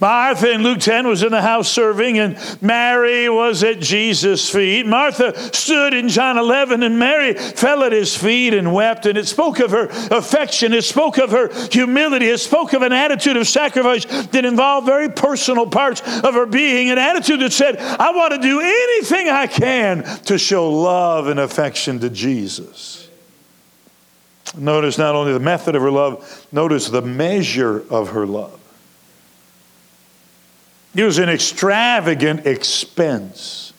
Martha 0.00 0.50
in 0.50 0.62
Luke 0.62 0.78
10 0.78 1.06
was 1.06 1.22
in 1.22 1.30
the 1.30 1.42
house 1.42 1.70
serving, 1.70 2.18
and 2.18 2.38
Mary 2.62 3.28
was 3.28 3.62
at 3.62 3.80
Jesus' 3.80 4.48
feet. 4.48 4.86
Martha 4.86 5.38
stood 5.54 5.92
in 5.92 6.08
John 6.08 6.38
11, 6.38 6.82
and 6.82 6.98
Mary 6.98 7.34
fell 7.34 7.84
at 7.84 7.92
his 7.92 8.16
feet 8.16 8.54
and 8.54 8.72
wept. 8.72 9.04
And 9.04 9.18
it 9.18 9.28
spoke 9.28 9.60
of 9.60 9.72
her 9.72 9.88
affection, 10.10 10.72
it 10.72 10.84
spoke 10.84 11.18
of 11.18 11.30
her 11.32 11.50
humility, 11.68 12.28
it 12.28 12.38
spoke 12.38 12.72
of 12.72 12.80
an 12.80 12.92
attitude 12.92 13.36
of 13.36 13.46
sacrifice 13.46 14.06
that 14.28 14.46
involved 14.46 14.86
very 14.86 15.10
personal 15.10 15.66
parts 15.66 16.00
of 16.00 16.32
her 16.32 16.46
being, 16.46 16.90
an 16.90 16.98
attitude 16.98 17.40
that 17.40 17.52
said, 17.52 17.76
I 17.76 18.10
want 18.12 18.32
to 18.32 18.38
do 18.38 18.60
anything 18.60 19.28
I 19.28 19.46
can 19.46 20.02
to 20.24 20.38
show 20.38 20.70
love 20.70 21.26
and 21.26 21.38
affection 21.38 22.00
to 22.00 22.08
Jesus. 22.08 23.09
Notice 24.56 24.98
not 24.98 25.14
only 25.14 25.32
the 25.32 25.40
method 25.40 25.76
of 25.76 25.82
her 25.82 25.90
love, 25.90 26.46
notice 26.50 26.88
the 26.88 27.02
measure 27.02 27.84
of 27.90 28.10
her 28.10 28.26
love. 28.26 28.58
It 30.94 31.04
was 31.04 31.18
an 31.18 31.28
extravagant 31.28 32.46
expense. 32.46 33.72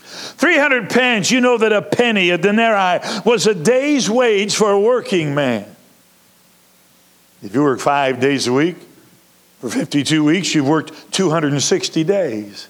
300 0.00 0.88
pence, 0.88 1.30
you 1.30 1.42
know 1.42 1.58
that 1.58 1.72
a 1.72 1.82
penny, 1.82 2.30
a 2.30 2.38
denarii, 2.38 3.00
was 3.26 3.46
a 3.46 3.54
day's 3.54 4.08
wage 4.08 4.54
for 4.54 4.70
a 4.70 4.80
working 4.80 5.34
man. 5.34 5.76
If 7.42 7.54
you 7.54 7.62
work 7.62 7.80
five 7.80 8.18
days 8.18 8.46
a 8.46 8.52
week, 8.52 8.76
for 9.60 9.68
52 9.68 10.24
weeks, 10.24 10.54
you've 10.54 10.66
worked 10.66 11.12
260 11.12 12.02
days. 12.04 12.68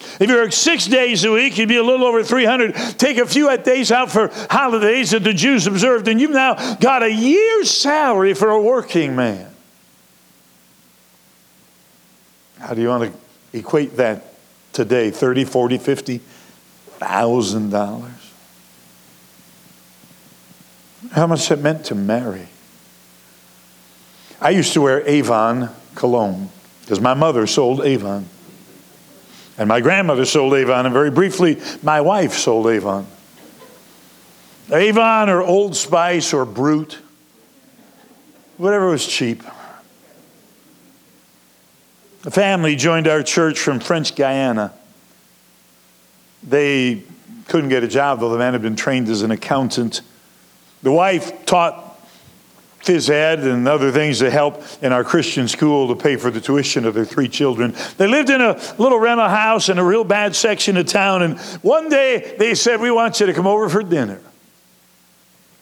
If 0.00 0.28
you 0.28 0.36
work 0.36 0.52
six 0.52 0.86
days 0.86 1.24
a 1.24 1.32
week, 1.32 1.58
you'd 1.58 1.68
be 1.68 1.76
a 1.76 1.82
little 1.82 2.06
over 2.06 2.22
300. 2.22 2.74
Take 2.98 3.18
a 3.18 3.26
few 3.26 3.54
days 3.58 3.90
out 3.90 4.10
for 4.10 4.30
holidays 4.50 5.10
that 5.10 5.24
the 5.24 5.34
Jews 5.34 5.66
observed, 5.66 6.08
and 6.08 6.20
you've 6.20 6.30
now 6.30 6.76
got 6.76 7.02
a 7.02 7.12
year's 7.12 7.70
salary 7.70 8.34
for 8.34 8.50
a 8.50 8.60
working 8.60 9.16
man. 9.16 9.50
How 12.60 12.74
do 12.74 12.80
you 12.80 12.88
want 12.88 13.12
to 13.12 13.58
equate 13.58 13.96
that 13.96 14.24
today? 14.72 15.10
30, 15.10 15.44
40, 15.44 15.78
50 15.78 16.20
thousand 16.98 17.70
dollars. 17.70 18.12
How 21.12 21.26
much 21.26 21.50
it 21.50 21.60
meant 21.60 21.86
to 21.86 21.94
Mary. 21.94 22.48
I 24.40 24.50
used 24.50 24.72
to 24.74 24.80
wear 24.80 25.06
Avon 25.06 25.70
cologne 25.94 26.50
because 26.82 27.00
my 27.00 27.14
mother 27.14 27.46
sold 27.46 27.80
Avon. 27.82 28.28
And 29.58 29.68
my 29.68 29.80
grandmother 29.80 30.24
sold 30.24 30.54
Avon, 30.54 30.86
and 30.86 30.92
very 30.92 31.10
briefly, 31.10 31.60
my 31.82 32.00
wife 32.00 32.34
sold 32.34 32.68
Avon. 32.68 33.06
Avon 34.72 35.28
or 35.28 35.42
Old 35.42 35.74
Spice 35.74 36.32
or 36.32 36.44
Brut, 36.44 36.98
whatever 38.56 38.90
was 38.90 39.06
cheap. 39.06 39.42
A 42.24 42.30
family 42.30 42.76
joined 42.76 43.08
our 43.08 43.22
church 43.22 43.58
from 43.58 43.80
French 43.80 44.14
Guiana. 44.14 44.72
They 46.42 47.02
couldn't 47.48 47.70
get 47.70 47.82
a 47.82 47.88
job, 47.88 48.20
though 48.20 48.30
the 48.30 48.38
man 48.38 48.52
had 48.52 48.62
been 48.62 48.76
trained 48.76 49.08
as 49.08 49.22
an 49.22 49.30
accountant. 49.30 50.02
The 50.82 50.92
wife 50.92 51.46
taught 51.46 51.87
phys 52.80 53.10
ed 53.10 53.40
and 53.40 53.66
other 53.66 53.90
things 53.90 54.20
to 54.20 54.30
help 54.30 54.62
in 54.82 54.92
our 54.92 55.04
Christian 55.04 55.48
school 55.48 55.88
to 55.88 55.96
pay 55.96 56.16
for 56.16 56.30
the 56.30 56.40
tuition 56.40 56.84
of 56.84 56.94
their 56.94 57.04
three 57.04 57.28
children. 57.28 57.74
They 57.96 58.06
lived 58.06 58.30
in 58.30 58.40
a 58.40 58.54
little 58.78 58.98
rental 58.98 59.28
house 59.28 59.68
in 59.68 59.78
a 59.78 59.84
real 59.84 60.04
bad 60.04 60.34
section 60.34 60.76
of 60.76 60.86
town, 60.86 61.22
and 61.22 61.38
one 61.62 61.88
day 61.88 62.36
they 62.38 62.54
said, 62.54 62.80
We 62.80 62.90
want 62.90 63.20
you 63.20 63.26
to 63.26 63.34
come 63.34 63.46
over 63.46 63.68
for 63.68 63.82
dinner. 63.82 64.20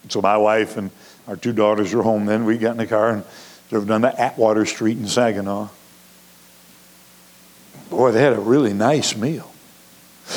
So 0.09 0.21
my 0.21 0.37
wife 0.37 0.77
and 0.77 0.91
our 1.27 1.37
two 1.37 1.53
daughters 1.53 1.93
were 1.93 2.03
home 2.03 2.27
then. 2.27 2.45
We 2.45 2.59
got 2.59 2.73
in 2.73 2.77
the 2.77 2.87
car 2.87 3.11
and 3.11 3.25
drove 3.71 3.89
down 3.89 4.03
to 4.03 4.21
Atwater 4.21 4.65
Street 4.65 4.99
in 4.99 5.09
Saginaw. 5.09 5.69
Boy, 7.91 8.13
they 8.13 8.23
had 8.23 8.33
a 8.33 8.41
really 8.41 8.73
nice 8.73 9.17
meal. 9.17 9.51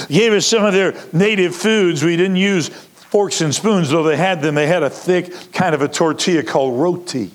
Gave 0.08 0.34
us 0.34 0.46
some 0.46 0.64
of 0.66 0.74
their 0.74 0.96
native 1.14 1.56
foods. 1.56 2.04
We 2.04 2.16
didn't 2.16 2.36
use 2.36 2.70
forks 3.10 3.42
and 3.42 3.54
spoons, 3.54 3.90
though 3.90 4.04
they 4.04 4.18
had 4.18 4.42
them. 4.42 4.56
They 4.56 4.68
had 4.68 4.84
a 4.84 4.90
thick 4.90 5.52
kind 5.52 5.76
of 5.76 5.82
a 5.82 5.88
tortilla 5.88 6.44
called 6.44 6.80
roti. 6.80 7.32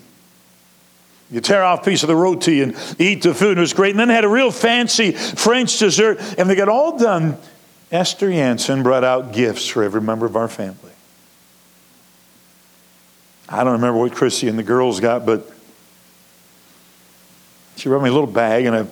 You 1.30 1.40
tear 1.40 1.64
off 1.64 1.80
a 1.80 1.84
piece 1.84 2.02
of 2.02 2.08
the 2.08 2.16
roti 2.16 2.62
and 2.62 2.76
eat 2.98 3.22
the 3.22 3.34
food. 3.34 3.58
It 3.58 3.60
was 3.60 3.72
great. 3.72 3.90
And 3.90 3.98
then 3.98 4.08
they 4.08 4.14
had 4.14 4.24
a 4.24 4.28
real 4.28 4.50
fancy 4.50 5.12
French 5.12 5.78
dessert. 5.78 6.20
And 6.38 6.48
they 6.48 6.54
got 6.54 6.68
all 6.68 6.96
done. 6.96 7.38
Esther 7.90 8.30
Jansen 8.30 8.82
brought 8.82 9.04
out 9.04 9.32
gifts 9.32 9.66
for 9.66 9.82
every 9.82 10.00
member 10.00 10.26
of 10.26 10.36
our 10.36 10.48
family. 10.48 10.92
I 13.48 13.64
don't 13.64 13.74
remember 13.74 13.98
what 13.98 14.12
Chrissy 14.12 14.48
and 14.48 14.58
the 14.58 14.62
girls 14.62 15.00
got, 15.00 15.26
but 15.26 15.50
she 17.76 17.88
brought 17.88 18.02
me 18.02 18.08
a 18.08 18.12
little 18.12 18.26
bag, 18.26 18.64
and 18.64 18.74
I 18.74 18.86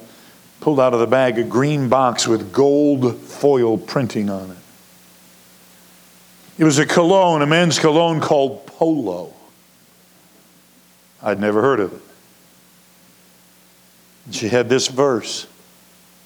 pulled 0.60 0.78
out 0.78 0.94
of 0.94 1.00
the 1.00 1.06
bag 1.06 1.38
a 1.38 1.42
green 1.42 1.88
box 1.88 2.28
with 2.28 2.52
gold 2.52 3.16
foil 3.18 3.78
printing 3.78 4.28
on 4.30 4.50
it. 4.50 4.56
It 6.58 6.64
was 6.64 6.78
a 6.78 6.86
cologne, 6.86 7.42
a 7.42 7.46
men's 7.46 7.78
cologne 7.78 8.20
called 8.20 8.66
Polo. 8.66 9.32
I'd 11.22 11.40
never 11.40 11.62
heard 11.62 11.80
of 11.80 11.92
it. 11.92 12.02
And 14.26 14.34
she 14.34 14.48
had 14.48 14.68
this 14.68 14.88
verse 14.88 15.46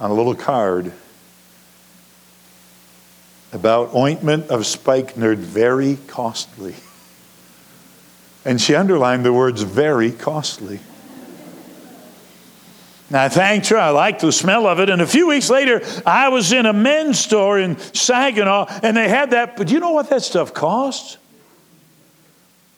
on 0.00 0.10
a 0.10 0.14
little 0.14 0.34
card 0.34 0.92
about 3.52 3.94
ointment 3.94 4.50
of 4.50 4.66
spikenard, 4.66 5.38
very 5.38 5.96
costly. 6.06 6.74
And 8.44 8.60
she 8.60 8.74
underlined 8.74 9.24
the 9.24 9.32
words 9.32 9.62
very 9.62 10.12
costly. 10.12 10.80
And 13.08 13.16
I 13.16 13.28
thanked 13.28 13.68
her. 13.68 13.76
I 13.76 13.90
liked 13.90 14.20
the 14.20 14.32
smell 14.32 14.66
of 14.66 14.80
it. 14.80 14.90
And 14.90 15.00
a 15.00 15.06
few 15.06 15.28
weeks 15.28 15.48
later, 15.48 15.80
I 16.04 16.28
was 16.28 16.52
in 16.52 16.66
a 16.66 16.72
men's 16.72 17.20
store 17.20 17.58
in 17.58 17.78
Saginaw, 17.78 18.66
and 18.82 18.96
they 18.96 19.08
had 19.08 19.30
that. 19.30 19.56
But 19.56 19.68
do 19.68 19.74
you 19.74 19.80
know 19.80 19.92
what 19.92 20.10
that 20.10 20.22
stuff 20.22 20.52
costs? 20.52 21.18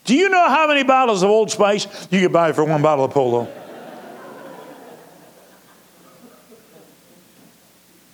Do 0.05 0.14
you 0.14 0.29
know 0.29 0.49
how 0.49 0.67
many 0.67 0.85
bottles 0.85 1.23
of 1.23 1.31
Old 1.31 1.51
Spice 1.51 1.87
you 2.11 2.21
could 2.21 2.33
buy 2.33 2.53
for 2.53 2.64
one 2.64 2.83
bottle 2.83 3.07
of 3.07 3.11
Polo? 3.11 3.49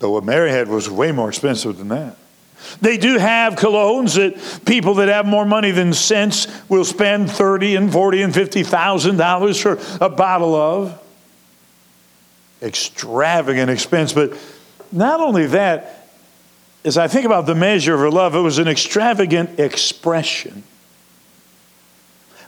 But 0.00 0.10
what 0.10 0.24
Mary 0.24 0.50
had 0.50 0.68
was 0.68 0.90
way 0.90 1.12
more 1.12 1.28
expensive 1.28 1.78
than 1.78 1.88
that. 1.88 2.16
They 2.80 2.96
do 2.96 3.18
have 3.18 3.54
colognes 3.54 4.16
that 4.16 4.64
people 4.64 4.94
that 4.94 5.08
have 5.08 5.26
more 5.26 5.44
money 5.44 5.70
than 5.70 5.92
sense 5.92 6.46
will 6.68 6.84
spend 6.84 7.30
thirty 7.30 7.76
and 7.76 7.92
forty 7.92 8.22
and 8.22 8.32
fifty 8.32 8.62
thousand 8.62 9.16
dollars 9.16 9.60
for 9.60 9.78
a 10.00 10.08
bottle 10.08 10.54
of 10.54 11.00
extravagant 12.64 13.70
expense. 13.70 14.12
But 14.12 14.36
not 14.90 15.20
only 15.20 15.46
that, 15.46 16.08
as 16.84 16.98
I 16.98 17.08
think 17.08 17.26
about 17.26 17.46
the 17.46 17.54
measure 17.54 17.94
of 17.94 18.00
her 18.00 18.10
love, 18.10 18.34
it 18.34 18.40
was 18.40 18.58
an 18.58 18.68
extravagant 18.68 19.60
expression. 19.60 20.64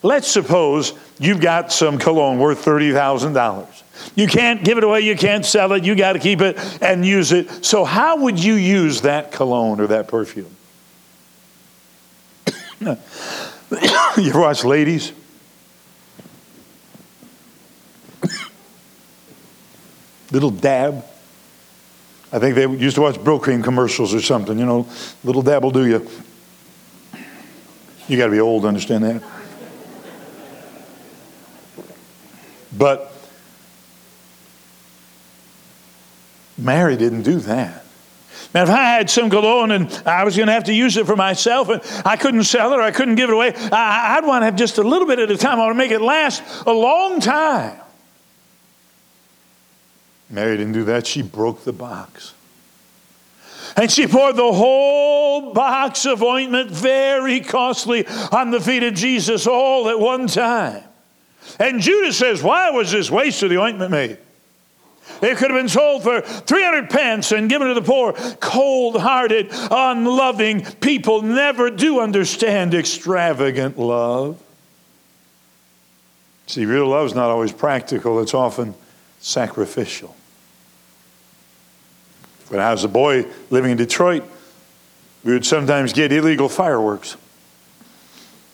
Let's 0.02 0.28
suppose 0.28 0.92
you've 1.18 1.40
got 1.40 1.72
some 1.72 1.98
cologne 1.98 2.38
worth 2.38 2.64
$30,000. 2.64 3.82
You 4.14 4.26
can't 4.26 4.62
give 4.62 4.78
it 4.78 4.84
away, 4.84 5.00
you 5.00 5.16
can't 5.16 5.44
sell 5.44 5.72
it, 5.72 5.84
you 5.84 5.94
got 5.96 6.12
to 6.12 6.18
keep 6.18 6.40
it 6.40 6.58
and 6.82 7.04
use 7.04 7.32
it. 7.32 7.64
So, 7.64 7.84
how 7.84 8.18
would 8.22 8.42
you 8.42 8.54
use 8.54 9.00
that 9.02 9.32
cologne 9.32 9.80
or 9.80 9.86
that 9.88 10.06
perfume? 10.06 10.54
you 14.18 14.38
watch 14.38 14.64
ladies? 14.64 15.12
Little 20.32 20.50
dab. 20.50 21.04
I 22.32 22.38
think 22.38 22.56
they 22.56 22.68
used 22.68 22.96
to 22.96 23.02
watch 23.02 23.16
Brylcreem 23.16 23.62
commercials 23.62 24.12
or 24.12 24.20
something, 24.20 24.58
you 24.58 24.66
know. 24.66 24.88
Little 25.22 25.42
dab 25.42 25.62
will 25.62 25.70
do 25.70 25.86
you. 25.86 26.08
You 28.08 28.16
got 28.16 28.26
to 28.26 28.32
be 28.32 28.40
old 28.40 28.62
to 28.62 28.68
understand 28.68 29.04
that. 29.04 29.22
But 32.76 33.12
Mary 36.58 36.96
didn't 36.96 37.22
do 37.22 37.38
that. 37.40 37.84
Now, 38.54 38.62
if 38.62 38.70
I 38.70 38.82
had 38.82 39.10
some 39.10 39.28
cologne 39.28 39.70
and 39.70 39.90
I 40.06 40.24
was 40.24 40.36
going 40.36 40.46
to 40.46 40.52
have 40.52 40.64
to 40.64 40.72
use 40.72 40.96
it 40.96 41.06
for 41.06 41.16
myself 41.16 41.68
and 41.68 41.82
I 42.04 42.16
couldn't 42.16 42.44
sell 42.44 42.72
it 42.72 42.76
or 42.76 42.82
I 42.82 42.90
couldn't 42.90 43.16
give 43.16 43.28
it 43.28 43.32
away, 43.32 43.52
I, 43.54 44.18
would 44.20 44.26
want 44.26 44.42
to 44.42 44.46
have 44.46 44.56
just 44.56 44.78
a 44.78 44.82
little 44.82 45.06
bit 45.06 45.18
at 45.18 45.30
a 45.30 45.36
time. 45.36 45.58
I 45.58 45.64
want 45.64 45.72
to 45.72 45.78
make 45.78 45.90
it 45.90 46.00
last 46.00 46.42
a 46.66 46.72
long 46.72 47.20
time. 47.20 47.80
Mary 50.28 50.56
didn't 50.56 50.72
do 50.72 50.84
that. 50.84 51.06
She 51.06 51.22
broke 51.22 51.64
the 51.64 51.72
box. 51.72 52.34
And 53.76 53.90
she 53.90 54.06
poured 54.06 54.36
the 54.36 54.52
whole 54.52 55.52
box 55.52 56.06
of 56.06 56.22
ointment, 56.22 56.70
very 56.70 57.40
costly, 57.40 58.06
on 58.32 58.50
the 58.50 58.60
feet 58.60 58.82
of 58.82 58.94
Jesus 58.94 59.46
all 59.46 59.88
at 59.88 59.98
one 59.98 60.26
time. 60.26 60.82
And 61.60 61.80
Judas 61.80 62.16
says, 62.16 62.42
Why 62.42 62.70
was 62.70 62.90
this 62.90 63.10
waste 63.10 63.42
of 63.42 63.50
the 63.50 63.58
ointment 63.58 63.90
made? 63.90 64.18
It 65.22 65.36
could 65.36 65.50
have 65.50 65.58
been 65.58 65.68
sold 65.68 66.02
for 66.02 66.20
300 66.20 66.90
pence 66.90 67.32
and 67.32 67.48
given 67.48 67.68
to 67.68 67.74
the 67.74 67.82
poor. 67.82 68.12
Cold 68.40 69.00
hearted, 69.00 69.48
unloving 69.52 70.62
people 70.80 71.22
never 71.22 71.70
do 71.70 72.00
understand 72.00 72.74
extravagant 72.74 73.78
love. 73.78 74.42
See, 76.48 76.64
real 76.64 76.88
love 76.88 77.06
is 77.06 77.14
not 77.14 77.30
always 77.30 77.52
practical, 77.52 78.20
it's 78.20 78.34
often 78.34 78.74
sacrificial. 79.20 80.15
When 82.48 82.60
I 82.60 82.70
was 82.72 82.84
a 82.84 82.88
boy 82.88 83.26
living 83.50 83.72
in 83.72 83.76
Detroit, 83.76 84.24
we 85.24 85.32
would 85.32 85.44
sometimes 85.44 85.92
get 85.92 86.12
illegal 86.12 86.48
fireworks. 86.48 87.16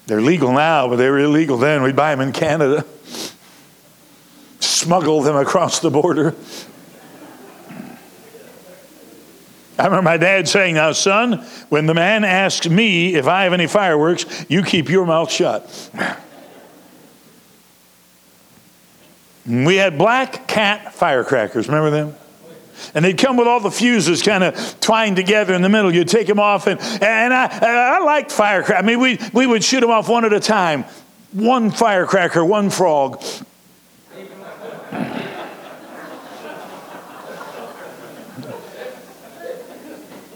They're 0.07 0.23
legal 0.23 0.53
now, 0.53 0.89
but 0.89 0.97
they 0.97 1.09
were 1.11 1.19
illegal 1.19 1.59
then. 1.59 1.83
We'd 1.83 1.97
buy 1.97 2.15
them 2.15 2.27
in 2.27 2.33
Canada 2.33 2.85
smuggle 4.83 5.23
them 5.23 5.37
across 5.37 5.79
the 5.79 5.91
border. 5.91 6.35
I 9.79 9.85
remember 9.85 10.03
my 10.03 10.17
dad 10.17 10.49
saying, 10.49 10.75
Now, 10.75 10.93
son, 10.93 11.45
when 11.69 11.87
the 11.87 11.95
man 11.95 12.25
asks 12.25 12.69
me 12.69 13.15
if 13.15 13.27
I 13.27 13.45
have 13.45 13.53
any 13.53 13.67
fireworks, 13.67 14.27
you 14.49 14.63
keep 14.63 14.89
your 14.89 15.07
mouth 15.07 15.31
shut. 15.31 15.91
We 19.47 19.77
had 19.77 19.99
black 19.99 20.47
cat 20.47 20.95
firecrackers, 20.95 21.69
remember 21.69 21.91
them? 21.91 22.17
And 22.95 23.05
they'd 23.05 23.19
come 23.19 23.37
with 23.37 23.47
all 23.47 23.61
the 23.61 23.71
fuses 23.71 24.23
kind 24.23 24.45
of 24.45 24.81
twined 24.81 25.17
together 25.17 25.55
in 25.55 25.63
the 25.63 25.69
middle. 25.69 25.95
You'd 25.95 26.09
take 26.09 26.27
them 26.27 26.41
off, 26.41 26.67
and, 26.67 26.81
and 26.81 27.33
I, 27.35 27.97
I 27.97 27.99
liked 28.05 28.33
firecrackers. 28.33 28.83
I 28.83 28.87
mean, 28.87 29.01
we, 29.01 29.19
we 29.33 29.47
would 29.47 29.65
shoot 29.65 29.81
them 29.81 29.91
off 29.91 30.09
one 30.09 30.25
at 30.25 30.33
a 30.33 30.41
time. 30.41 30.85
One 31.33 31.71
firecracker, 31.71 32.45
one 32.45 32.71
frog. 32.71 33.23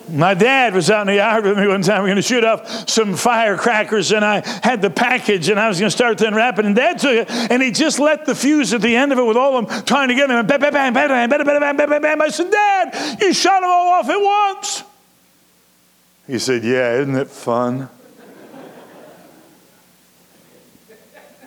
My 0.08 0.34
dad 0.34 0.74
was 0.74 0.88
out 0.88 1.02
in 1.02 1.06
the 1.08 1.14
yard 1.14 1.44
with 1.44 1.58
me 1.58 1.66
one 1.66 1.82
time. 1.82 2.02
We 2.02 2.10
were 2.10 2.14
going 2.14 2.16
to 2.16 2.22
shoot 2.22 2.44
off 2.44 2.88
some 2.88 3.16
firecrackers, 3.16 4.12
and 4.12 4.24
I 4.24 4.46
had 4.62 4.80
the 4.80 4.90
package, 4.90 5.48
and 5.48 5.58
I 5.58 5.68
was 5.68 5.80
going 5.80 5.90
to 5.90 5.96
start 5.96 6.18
to 6.18 6.28
unwrap 6.28 6.58
it. 6.58 6.64
And 6.64 6.76
Dad 6.76 6.98
took 6.98 7.12
it, 7.12 7.30
and 7.30 7.60
he 7.60 7.72
just 7.72 7.98
let 7.98 8.24
the 8.24 8.34
fuse 8.34 8.72
at 8.72 8.82
the 8.82 8.94
end 8.94 9.12
of 9.12 9.18
it 9.18 9.24
with 9.24 9.36
all 9.36 9.56
of 9.56 9.68
them 9.68 9.82
trying 9.84 10.08
to 10.08 10.14
get 10.14 10.28
them. 10.28 10.46
Bam, 10.46 10.60
bam, 10.60 10.72
bam, 10.72 10.92
bam, 10.94 11.08
bam, 11.08 11.28
bam, 11.28 11.44
bam, 11.44 11.76
bam, 11.76 11.90
bam, 11.90 12.02
bam. 12.02 12.22
I 12.22 12.28
said, 12.28 12.50
Dad, 12.50 13.20
you 13.20 13.32
shot 13.32 13.60
them 13.60 13.70
all 13.70 13.94
off 13.94 14.08
at 14.08 14.16
once. 14.16 14.84
He 16.26 16.38
said, 16.38 16.62
Yeah, 16.62 17.00
isn't 17.00 17.16
it 17.16 17.28
fun? 17.28 17.88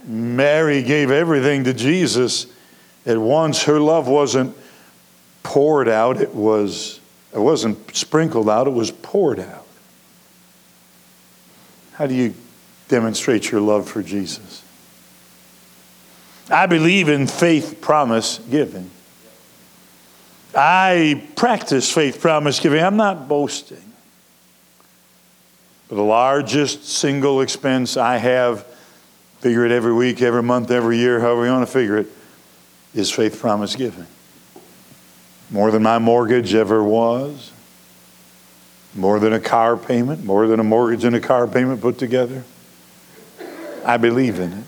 Mary 0.06 0.82
gave 0.82 1.12
everything 1.12 1.66
to 1.66 1.74
Jesus 1.74 2.48
at 3.06 3.18
once. 3.18 3.64
Her 3.64 3.80
love 3.80 4.08
wasn't 4.08 4.58
poured 5.44 5.88
out, 5.88 6.20
it 6.20 6.34
was 6.34 6.99
it 7.34 7.40
wasn't 7.40 7.96
sprinkled 7.96 8.50
out, 8.50 8.68
it 8.68 8.74
was 8.74 8.92
poured 8.92 9.40
out. 9.40 9.66
How 11.94 12.08
do 12.08 12.16
you 12.16 12.34
demonstrate 12.88 13.52
your 13.52 13.62
love 13.62 13.88
for 13.88 14.02
Jesus? 14.02 14.64
I 16.50 16.66
believe 16.66 17.10
in 17.10 17.28
faith 17.28 17.80
promise 17.82 18.40
giving. 18.50 18.90
I 20.56 21.28
practice 21.36 21.92
faith 21.92 22.20
promise 22.20 22.60
giving. 22.60 22.82
I'm 22.82 22.98
not 22.98 23.28
boasting. 23.28 23.94
But 25.88 25.96
the 25.96 26.04
largest 26.04 26.86
single 26.86 27.42
expense 27.42 27.98
I 27.98 28.18
have, 28.18 28.66
figure 29.42 29.66
it 29.66 29.72
every 29.72 29.94
week, 29.94 30.22
every 30.22 30.42
month, 30.42 30.72
every 30.72 30.98
year, 30.98 31.20
however 31.20 31.46
you 31.46 31.52
want 31.52 31.68
to 31.68 31.72
figure 31.72 31.98
it, 31.98 32.08
is 32.96 33.12
faith 33.12 33.40
promise 33.40 33.76
giving 33.76 34.08
more 35.50 35.72
than 35.72 35.84
my 35.84 36.00
mortgage 36.00 36.54
ever 36.54 36.84
was, 36.84 37.52
more 38.96 39.20
than 39.20 39.34
a 39.34 39.40
car 39.40 39.78
payment, 39.78 40.24
more 40.24 40.48
than 40.48 40.60
a 40.60 40.64
mortgage 40.64 41.04
and 41.04 41.16
a 41.16 41.20
car 41.20 41.48
payment 41.48 41.82
put 41.82 41.98
together. 41.98 42.44
I 43.86 43.98
believe 43.98 44.40
in 44.40 44.54
it. 44.54 44.64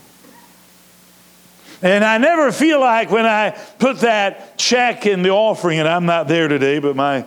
And 1.83 2.03
I 2.03 2.17
never 2.19 2.51
feel 2.51 2.79
like 2.79 3.09
when 3.09 3.25
I 3.25 3.51
put 3.79 4.01
that 4.01 4.57
check 4.57 5.05
in 5.05 5.23
the 5.23 5.31
offering, 5.31 5.79
and 5.79 5.87
I'm 5.87 6.05
not 6.05 6.27
there 6.27 6.47
today, 6.47 6.79
but 6.79 6.95
my 6.95 7.25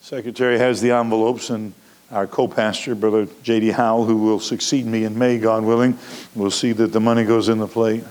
secretary 0.00 0.58
has 0.58 0.80
the 0.80 0.90
envelopes, 0.90 1.50
and 1.50 1.72
our 2.10 2.26
co 2.26 2.48
pastor, 2.48 2.94
Brother 2.94 3.28
J.D. 3.42 3.70
Howell, 3.70 4.04
who 4.04 4.16
will 4.16 4.40
succeed 4.40 4.84
me 4.84 5.04
in 5.04 5.16
May, 5.16 5.38
God 5.38 5.64
willing, 5.64 5.96
will 6.34 6.50
see 6.50 6.72
that 6.72 6.92
the 6.92 7.00
money 7.00 7.24
goes 7.24 7.48
in 7.48 7.58
the 7.58 7.68
plate. 7.68 8.04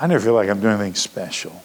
I 0.00 0.06
never 0.06 0.24
feel 0.24 0.34
like 0.34 0.48
I'm 0.48 0.60
doing 0.60 0.74
anything 0.74 0.94
special. 0.94 1.62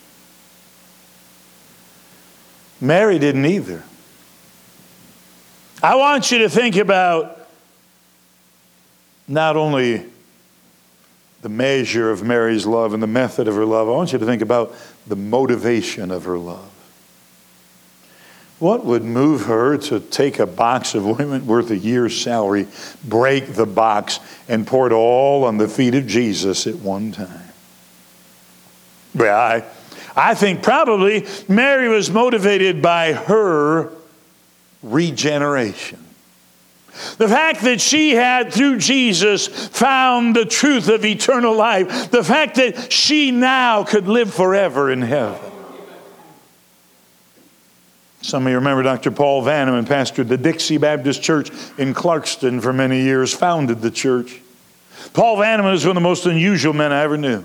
Mary 2.86 3.20
didn't 3.20 3.46
either. 3.46 3.84
I 5.82 5.96
want 5.96 6.32
you 6.32 6.40
to 6.40 6.50
think 6.50 6.76
about 6.76 7.48
not 9.28 9.58
only 9.58 10.06
the 11.42 11.50
measure 11.50 12.10
of 12.10 12.24
Mary's 12.24 12.66
love 12.66 12.94
and 12.94 13.04
the 13.04 13.08
method 13.08 13.48
of 13.48 13.56
her 13.56 13.66
love, 13.66 13.88
I 13.88 13.92
want 13.92 14.14
you 14.14 14.20
to 14.20 14.26
think 14.26 14.42
about 14.42 14.74
the 15.08 15.16
motivation 15.16 16.12
of 16.12 16.26
her 16.26 16.38
love. 16.38 16.72
What 18.58 18.86
would 18.86 19.04
move 19.04 19.46
her 19.46 19.78
to 19.78 20.00
take 20.00 20.40
a 20.40 20.46
box 20.46 20.96
of 20.96 21.06
ointment 21.06 21.44
worth 21.44 21.72
a 21.72 21.78
year's 21.78 22.20
salary, 22.20 22.68
break 23.04 23.54
the 23.54 23.66
box, 23.66 24.20
and 24.48 24.66
pour 24.66 24.88
it 24.88 24.94
all 24.94 25.44
on 25.44 25.58
the 25.58 25.68
feet 25.68 25.94
of 25.94 26.08
Jesus 26.08 26.66
at 26.66 26.76
one 26.76 27.12
time? 27.12 27.50
Well, 29.14 29.38
I, 29.38 29.64
I 30.16 30.34
think 30.34 30.64
probably 30.64 31.26
Mary 31.48 31.90
was 31.90 32.10
motivated 32.10 32.82
by 32.82 33.14
her 33.14 33.92
regeneration. 34.82 36.00
The 37.18 37.28
fact 37.28 37.62
that 37.64 37.82
she 37.82 38.12
had, 38.12 38.54
through 38.54 38.78
Jesus, 38.78 39.48
found 39.48 40.36
the 40.36 40.46
truth 40.46 40.88
of 40.88 41.04
eternal 41.04 41.54
life. 41.54 42.10
The 42.10 42.24
fact 42.24 42.56
that 42.56 42.92
she 42.92 43.32
now 43.32 43.84
could 43.84 44.08
live 44.08 44.34
forever 44.34 44.90
in 44.90 45.02
heaven. 45.02 45.52
Some 48.22 48.48
of 48.48 48.50
you 48.50 48.56
remember 48.56 48.82
Dr. 48.82 49.12
Paul 49.12 49.44
Vanneman 49.44 49.86
pastored 49.86 50.30
the 50.30 50.38
Dixie 50.38 50.78
Baptist 50.78 51.22
Church 51.22 51.52
in 51.78 51.94
Clarkston 51.94 52.62
for 52.62 52.74
many 52.74 53.02
years, 53.02 53.34
founded 53.34 53.82
the 53.82 53.92
church. 53.92 54.42
Paul 55.14 55.38
Vanneman 55.38 55.74
was 55.74 55.86
one 55.86 55.96
of 55.98 56.02
the 56.02 56.10
most 56.10 56.26
unusual 56.26 56.74
men 56.74 56.92
I 56.92 57.04
ever 57.04 57.18
knew. 57.18 57.44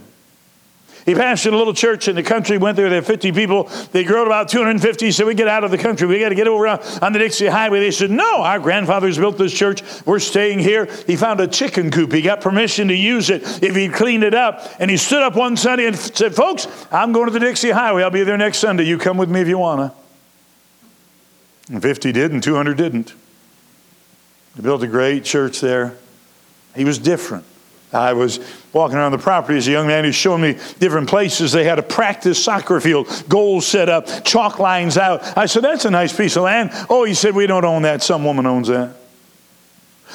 He 1.04 1.14
pastored 1.14 1.52
a 1.52 1.56
little 1.56 1.74
church 1.74 2.08
in 2.08 2.16
the 2.16 2.22
country, 2.22 2.58
went 2.58 2.76
there, 2.76 2.88
there 2.88 3.00
had 3.00 3.06
50 3.06 3.32
people. 3.32 3.64
They 3.92 4.04
grew 4.04 4.16
to 4.16 4.22
about 4.22 4.48
250. 4.48 5.06
He 5.06 5.12
said, 5.12 5.26
We 5.26 5.34
get 5.34 5.48
out 5.48 5.64
of 5.64 5.70
the 5.70 5.78
country. 5.78 6.06
We 6.06 6.20
got 6.20 6.28
to 6.28 6.34
get 6.34 6.48
over 6.48 6.66
on 6.66 7.12
the 7.12 7.18
Dixie 7.18 7.46
Highway. 7.46 7.80
They 7.80 7.90
said, 7.90 8.10
No, 8.10 8.42
our 8.42 8.58
grandfathers 8.58 9.18
built 9.18 9.38
this 9.38 9.52
church. 9.52 9.82
We're 10.04 10.18
staying 10.18 10.58
here. 10.58 10.86
He 11.06 11.16
found 11.16 11.40
a 11.40 11.46
chicken 11.46 11.90
coop. 11.90 12.12
He 12.12 12.22
got 12.22 12.40
permission 12.40 12.88
to 12.88 12.94
use 12.94 13.30
it 13.30 13.42
if 13.62 13.74
he 13.74 13.88
cleaned 13.88 14.24
it 14.24 14.34
up. 14.34 14.66
And 14.78 14.90
he 14.90 14.96
stood 14.96 15.22
up 15.22 15.36
one 15.36 15.56
Sunday 15.56 15.86
and 15.86 15.96
said, 15.96 16.34
Folks, 16.34 16.66
I'm 16.90 17.12
going 17.12 17.26
to 17.26 17.32
the 17.32 17.40
Dixie 17.40 17.70
Highway. 17.70 18.02
I'll 18.02 18.10
be 18.10 18.24
there 18.24 18.36
next 18.36 18.58
Sunday. 18.58 18.84
You 18.84 18.98
come 18.98 19.16
with 19.16 19.30
me 19.30 19.40
if 19.40 19.48
you 19.48 19.58
want 19.58 19.92
to. 19.92 20.00
And 21.72 21.82
50 21.82 22.12
did, 22.12 22.32
and 22.32 22.42
200 22.42 22.76
didn't. 22.76 23.14
He 24.56 24.62
built 24.62 24.82
a 24.82 24.88
great 24.88 25.24
church 25.24 25.60
there. 25.60 25.96
He 26.74 26.84
was 26.84 26.98
different. 26.98 27.44
I 27.92 28.12
was 28.12 28.38
walking 28.72 28.96
around 28.96 29.12
the 29.12 29.18
property 29.18 29.59
as 29.59 29.66
a 29.66 29.72
young 29.72 29.88
man 29.88 30.05
who's 30.05 30.14
showing 30.14 30.42
me 30.42 30.59
different 30.79 31.09
places. 31.09 31.50
They 31.50 31.64
had 31.64 31.79
a 31.79 31.83
practice 31.83 32.42
soccer 32.42 32.81
field, 32.81 33.09
goals 33.29 33.66
set 33.66 33.88
up, 33.88 34.24
chalk 34.24 34.61
lines 34.61 34.96
out. 34.96 35.37
I 35.37 35.46
said, 35.46 35.64
That's 35.64 35.85
a 35.85 35.90
nice 35.90 36.16
piece 36.16 36.37
of 36.37 36.44
land. 36.44 36.70
Oh, 36.88 37.05
he 37.05 37.14
said, 37.14 37.35
We 37.35 37.46
don't 37.46 37.64
own 37.64 37.83
that. 37.83 38.03
Some 38.03 38.24
woman 38.24 38.46
owns 38.46 38.68
that. 38.68 38.94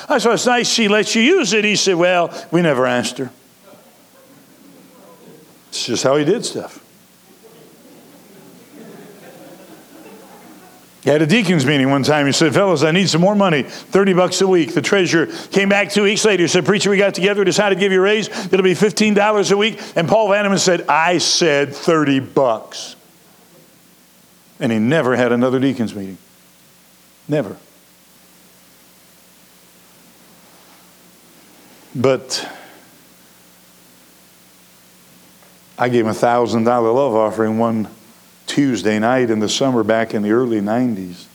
I 0.08 0.20
said, 0.20 0.34
It's 0.34 0.46
nice 0.46 0.70
she 0.70 0.88
lets 0.88 1.16
you 1.16 1.22
use 1.22 1.52
it. 1.52 1.66
He 1.66 1.76
said, 1.76 1.96
Well, 1.96 2.34
we 2.52 2.62
never 2.62 2.86
asked 2.86 3.18
her. 3.18 3.30
It's 5.70 5.86
just 5.86 6.04
how 6.04 6.16
he 6.16 6.24
did 6.24 6.46
stuff. 6.46 6.85
He 11.06 11.12
had 11.12 11.22
a 11.22 11.28
deacon's 11.28 11.68
meeting 11.68 11.92
one 11.92 12.02
time. 12.02 12.26
He 12.26 12.32
said, 12.32 12.52
Fellas, 12.56 12.82
I 12.82 12.90
need 12.90 13.08
some 13.08 13.22
more 13.22 13.36
money, 13.36 13.62
30 13.62 14.14
bucks 14.14 14.42
a 14.42 14.48
week. 14.48 14.74
The 14.74 14.82
treasurer 14.82 15.28
came 15.28 15.70
back 15.70 15.92
two 15.92 16.02
weeks 16.02 16.26
later. 16.26 16.42
He 16.42 16.48
said, 16.48 16.66
Preacher, 16.66 16.90
we 16.90 16.98
got 16.98 17.14
together, 17.14 17.44
decided 17.44 17.76
to 17.76 17.80
give 17.80 17.92
you 17.92 18.00
a 18.00 18.02
raise. 18.02 18.28
It'll 18.28 18.64
be 18.64 18.74
$15 18.74 19.52
a 19.52 19.56
week. 19.56 19.80
And 19.96 20.10
Paul 20.10 20.30
Vanneman 20.30 20.58
said, 20.58 20.88
I 20.90 21.20
said 21.20 21.76
30 21.76 22.22
bucks. 22.22 22.96
And 24.60 24.72
he 24.72 24.80
never 24.80 25.16
had 25.16 25.32
another 25.32 25.60
deacon's 25.60 25.94
meeting. 25.94 26.18
Never. 27.28 27.56
But 31.94 32.52
I 35.78 35.90
gave 35.90 36.06
him 36.06 36.12
a 36.12 36.16
$1,000 36.16 36.66
love 36.66 37.14
offering 37.14 37.60
one 37.60 37.90
Tuesday 38.56 39.00
night 39.00 39.30
in 39.30 39.40
the 39.40 39.50
summer 39.50 39.84
back 39.84 40.14
in 40.14 40.22
the 40.22 40.32
early 40.32 40.62
90s. 40.62 41.26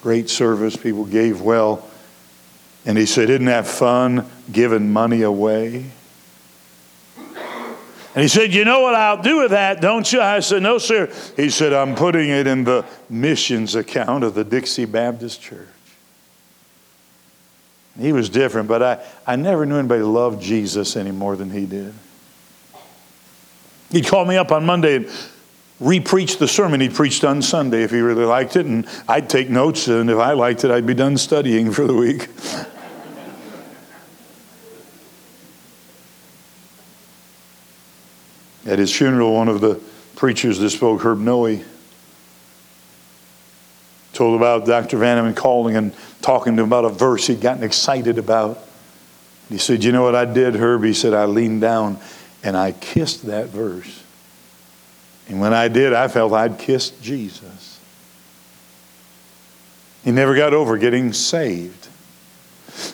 Great 0.00 0.30
service, 0.30 0.78
people 0.78 1.04
gave 1.04 1.42
well. 1.42 1.86
And 2.86 2.96
he 2.96 3.04
said, 3.04 3.28
Isn't 3.28 3.44
that 3.44 3.66
fun 3.66 4.26
giving 4.50 4.90
money 4.94 5.20
away? 5.20 5.90
And 7.18 8.22
he 8.22 8.28
said, 8.28 8.54
You 8.54 8.64
know 8.64 8.80
what 8.80 8.94
I'll 8.94 9.20
do 9.20 9.42
with 9.42 9.50
that, 9.50 9.82
don't 9.82 10.10
you? 10.10 10.22
I 10.22 10.40
said, 10.40 10.62
No, 10.62 10.78
sir. 10.78 11.12
He 11.36 11.50
said, 11.50 11.74
I'm 11.74 11.94
putting 11.94 12.30
it 12.30 12.46
in 12.46 12.64
the 12.64 12.86
missions 13.10 13.74
account 13.74 14.24
of 14.24 14.32
the 14.32 14.42
Dixie 14.42 14.86
Baptist 14.86 15.42
Church. 15.42 15.68
He 18.00 18.14
was 18.14 18.30
different, 18.30 18.68
but 18.68 18.82
I, 18.82 19.04
I 19.26 19.36
never 19.36 19.66
knew 19.66 19.76
anybody 19.76 20.02
loved 20.02 20.40
Jesus 20.40 20.96
any 20.96 21.10
more 21.10 21.36
than 21.36 21.50
he 21.50 21.66
did. 21.66 21.92
He'd 23.94 24.08
call 24.08 24.24
me 24.24 24.36
up 24.36 24.50
on 24.50 24.66
Monday 24.66 24.96
and 24.96 25.06
repreach 25.80 26.38
the 26.38 26.48
sermon 26.48 26.80
he 26.80 26.88
preached 26.88 27.22
on 27.22 27.40
Sunday 27.40 27.84
if 27.84 27.92
he 27.92 28.00
really 28.00 28.24
liked 28.24 28.56
it, 28.56 28.66
and 28.66 28.88
I'd 29.06 29.30
take 29.30 29.48
notes, 29.48 29.86
and 29.86 30.10
if 30.10 30.18
I 30.18 30.32
liked 30.32 30.64
it, 30.64 30.72
I'd 30.72 30.84
be 30.84 30.94
done 30.94 31.16
studying 31.16 31.70
for 31.72 31.86
the 31.86 31.94
week. 31.94 32.28
At 38.66 38.80
his 38.80 38.92
funeral, 38.92 39.32
one 39.32 39.46
of 39.46 39.60
the 39.60 39.80
preachers 40.16 40.58
that 40.58 40.70
spoke, 40.70 41.02
Herb 41.02 41.20
Noe, 41.20 41.60
told 44.12 44.36
about 44.36 44.66
Dr. 44.66 44.98
Vanneman 44.98 45.36
calling 45.36 45.76
and 45.76 45.94
talking 46.20 46.56
to 46.56 46.62
him 46.62 46.68
about 46.68 46.84
a 46.84 46.88
verse 46.88 47.28
he'd 47.28 47.40
gotten 47.40 47.62
excited 47.62 48.18
about. 48.18 48.58
He 49.48 49.58
said, 49.58 49.84
You 49.84 49.92
know 49.92 50.02
what 50.02 50.16
I 50.16 50.24
did, 50.24 50.56
Herb? 50.56 50.82
He 50.82 50.94
said, 50.94 51.14
I 51.14 51.26
leaned 51.26 51.60
down 51.60 52.00
and 52.44 52.56
I 52.56 52.72
kissed 52.72 53.26
that 53.26 53.48
verse. 53.48 54.02
And 55.28 55.40
when 55.40 55.54
I 55.54 55.68
did, 55.68 55.94
I 55.94 56.08
felt 56.08 56.34
I'd 56.34 56.58
kissed 56.58 57.02
Jesus. 57.02 57.80
He 60.04 60.12
never 60.12 60.36
got 60.36 60.52
over 60.52 60.76
getting 60.76 61.14
saved. 61.14 61.88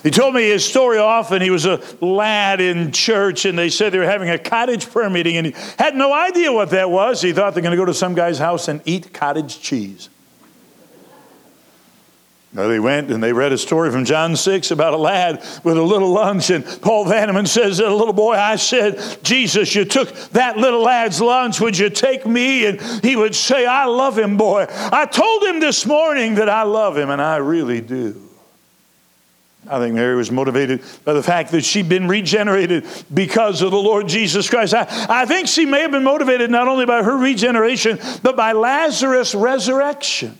He 0.03 0.11
told 0.11 0.33
me 0.33 0.43
his 0.43 0.63
story 0.63 0.99
often. 0.99 1.41
He 1.41 1.49
was 1.49 1.65
a 1.65 1.81
lad 1.99 2.61
in 2.61 2.91
church, 2.93 3.45
and 3.45 3.57
they 3.57 3.69
said 3.69 3.91
they 3.91 3.97
were 3.97 4.05
having 4.05 4.29
a 4.29 4.37
cottage 4.37 4.89
prayer 4.89 5.09
meeting, 5.09 5.35
and 5.35 5.47
he 5.47 5.55
had 5.77 5.95
no 5.95 6.13
idea 6.13 6.53
what 6.53 6.69
that 6.69 6.89
was. 6.89 7.21
He 7.21 7.33
thought 7.33 7.53
they're 7.53 7.63
going 7.63 7.71
to 7.71 7.77
go 7.77 7.85
to 7.85 7.93
some 7.93 8.13
guy's 8.13 8.37
house 8.37 8.69
and 8.69 8.81
eat 8.85 9.11
cottage 9.11 9.59
cheese. 9.59 10.09
Now 12.53 12.67
they 12.67 12.81
went 12.81 13.09
and 13.11 13.23
they 13.23 13.31
read 13.31 13.53
a 13.53 13.57
story 13.57 13.91
from 13.91 14.03
John 14.03 14.35
6 14.35 14.71
about 14.71 14.93
a 14.93 14.97
lad 14.97 15.41
with 15.63 15.77
a 15.77 15.81
little 15.81 16.11
lunch. 16.11 16.49
And 16.49 16.65
Paul 16.81 17.05
Vanneman 17.05 17.47
says 17.47 17.77
that 17.77 17.87
a 17.87 17.95
little 17.95 18.13
boy, 18.13 18.33
I 18.33 18.57
said, 18.57 18.99
Jesus, 19.23 19.73
you 19.73 19.85
took 19.85 20.13
that 20.31 20.57
little 20.57 20.81
lad's 20.81 21.21
lunch. 21.21 21.61
Would 21.61 21.77
you 21.77 21.89
take 21.89 22.25
me? 22.25 22.65
And 22.65 22.81
he 23.03 23.15
would 23.15 23.35
say, 23.35 23.65
I 23.65 23.85
love 23.85 24.17
him, 24.17 24.35
boy. 24.35 24.65
I 24.69 25.05
told 25.05 25.43
him 25.43 25.61
this 25.61 25.85
morning 25.85 26.35
that 26.35 26.49
I 26.49 26.63
love 26.63 26.97
him, 26.97 27.09
and 27.09 27.21
I 27.21 27.37
really 27.37 27.79
do. 27.79 28.21
I 29.69 29.79
think 29.79 29.95
Mary 29.95 30.15
was 30.15 30.29
motivated 30.31 30.81
by 31.05 31.13
the 31.13 31.23
fact 31.23 31.51
that 31.51 31.63
she'd 31.63 31.87
been 31.87 32.07
regenerated 32.07 32.85
because 33.13 33.61
of 33.61 33.71
the 33.71 33.77
Lord 33.77 34.09
Jesus 34.09 34.49
Christ. 34.49 34.73
I, 34.73 34.87
I 35.07 35.25
think 35.25 35.47
she 35.47 35.65
may 35.65 35.81
have 35.81 35.91
been 35.91 36.03
motivated 36.03 36.51
not 36.51 36.67
only 36.67 36.85
by 36.85 37.01
her 37.01 37.15
regeneration, 37.15 37.97
but 38.23 38.35
by 38.35 38.51
Lazarus' 38.51 39.33
resurrection. 39.35 40.37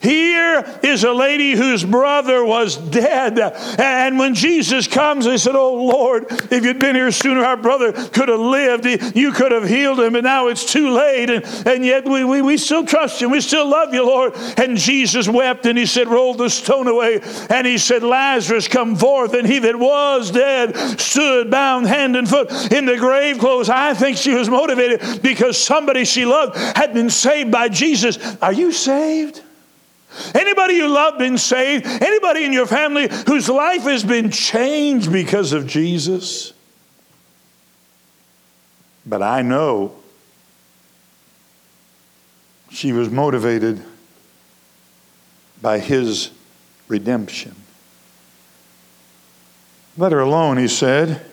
Here 0.00 0.64
is 0.82 1.04
a 1.04 1.12
lady 1.12 1.52
whose 1.52 1.84
brother 1.84 2.44
was 2.44 2.76
dead. 2.76 3.38
And 3.78 4.18
when 4.18 4.34
Jesus 4.34 4.86
comes, 4.86 5.24
they 5.24 5.36
said, 5.36 5.56
Oh 5.56 5.74
Lord, 5.74 6.26
if 6.50 6.64
you'd 6.64 6.78
been 6.78 6.94
here 6.94 7.10
sooner, 7.10 7.44
our 7.44 7.56
brother 7.56 7.92
could 7.92 8.28
have 8.28 8.40
lived. 8.40 8.86
You 9.16 9.32
could 9.32 9.52
have 9.52 9.68
healed 9.68 10.00
him, 10.00 10.14
and 10.14 10.24
now 10.24 10.48
it's 10.48 10.70
too 10.70 10.90
late. 10.90 11.30
And, 11.30 11.44
and 11.66 11.84
yet 11.84 12.04
we, 12.04 12.24
we, 12.24 12.42
we 12.42 12.56
still 12.56 12.84
trust 12.84 13.20
you. 13.20 13.28
We 13.28 13.40
still 13.40 13.68
love 13.68 13.92
you, 13.92 14.06
Lord. 14.06 14.34
And 14.56 14.76
Jesus 14.76 15.28
wept 15.28 15.66
and 15.66 15.76
he 15.76 15.86
said, 15.86 16.08
Roll 16.08 16.34
the 16.34 16.48
stone 16.48 16.86
away. 16.86 17.20
And 17.50 17.66
he 17.66 17.78
said, 17.78 18.02
Lazarus, 18.02 18.68
come 18.68 18.94
forth. 18.94 19.34
And 19.34 19.46
he 19.46 19.58
that 19.60 19.76
was 19.76 20.30
dead 20.30 20.76
stood 21.00 21.50
bound 21.50 21.86
hand 21.86 22.16
and 22.16 22.28
foot 22.28 22.72
in 22.72 22.84
the 22.84 22.96
grave 22.96 23.38
clothes. 23.38 23.68
I 23.68 23.94
think 23.94 24.16
she 24.16 24.34
was 24.34 24.48
motivated 24.48 25.22
because 25.22 25.58
somebody 25.58 26.04
she 26.04 26.24
loved 26.24 26.56
had 26.56 26.94
been 26.94 27.10
saved 27.10 27.50
by 27.50 27.68
Jesus. 27.68 28.18
Are 28.40 28.52
you 28.52 28.72
saved? 28.72 29.42
Anybody 30.34 30.74
you 30.74 30.88
love 30.88 31.18
been 31.18 31.38
saved? 31.38 31.86
Anybody 31.86 32.44
in 32.44 32.52
your 32.52 32.66
family 32.66 33.08
whose 33.26 33.48
life 33.48 33.82
has 33.82 34.04
been 34.04 34.30
changed 34.30 35.12
because 35.12 35.52
of 35.52 35.66
Jesus? 35.66 36.52
But 39.06 39.22
I 39.22 39.42
know 39.42 39.94
she 42.70 42.92
was 42.92 43.08
motivated 43.08 43.82
by 45.62 45.78
his 45.78 46.30
redemption. 46.86 47.54
Let 49.96 50.12
her 50.12 50.20
alone, 50.20 50.58
he 50.58 50.68
said. 50.68 51.24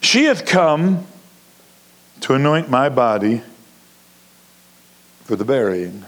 She 0.00 0.24
hath 0.24 0.46
come 0.46 1.06
to 2.20 2.34
anoint 2.34 2.70
my 2.70 2.88
body 2.88 3.42
for 5.24 5.34
the 5.34 5.44
burying. 5.44 6.04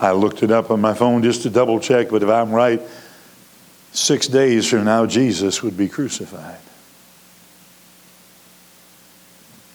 I 0.00 0.12
looked 0.12 0.42
it 0.42 0.50
up 0.50 0.70
on 0.70 0.80
my 0.80 0.94
phone 0.94 1.22
just 1.22 1.42
to 1.42 1.50
double 1.50 1.80
check, 1.80 2.10
but 2.10 2.22
if 2.22 2.28
I'm 2.28 2.52
right, 2.52 2.80
six 3.92 4.28
days 4.28 4.68
from 4.68 4.84
now, 4.84 5.06
Jesus 5.06 5.62
would 5.62 5.76
be 5.76 5.88
crucified. 5.88 6.60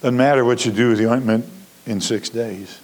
Doesn't 0.02 0.18
matter 0.18 0.44
what 0.44 0.66
you 0.66 0.72
do 0.72 0.90
with 0.90 0.98
the 0.98 1.10
ointment 1.10 1.46
in 1.86 2.02
six 2.02 2.30
days. 2.30 2.80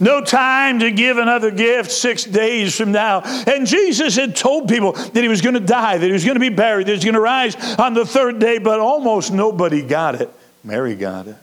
No 0.00 0.20
time 0.22 0.80
to 0.80 0.90
give 0.90 1.18
another 1.18 1.50
gift 1.50 1.90
six 1.90 2.24
days 2.24 2.76
from 2.76 2.92
now. 2.92 3.20
And 3.46 3.66
Jesus 3.66 4.16
had 4.16 4.34
told 4.34 4.68
people 4.68 4.92
that 4.92 5.16
he 5.16 5.28
was 5.28 5.40
going 5.40 5.54
to 5.54 5.60
die, 5.60 5.98
that 5.98 6.06
he 6.06 6.12
was 6.12 6.24
going 6.24 6.36
to 6.36 6.40
be 6.40 6.48
buried, 6.48 6.86
that 6.86 6.92
he 6.92 6.96
was 6.96 7.04
going 7.04 7.14
to 7.14 7.20
rise 7.20 7.56
on 7.78 7.94
the 7.94 8.04
third 8.04 8.38
day, 8.38 8.58
but 8.58 8.80
almost 8.80 9.32
nobody 9.32 9.82
got 9.82 10.20
it. 10.20 10.30
Mary 10.62 10.94
got 10.94 11.26
it. 11.26 11.36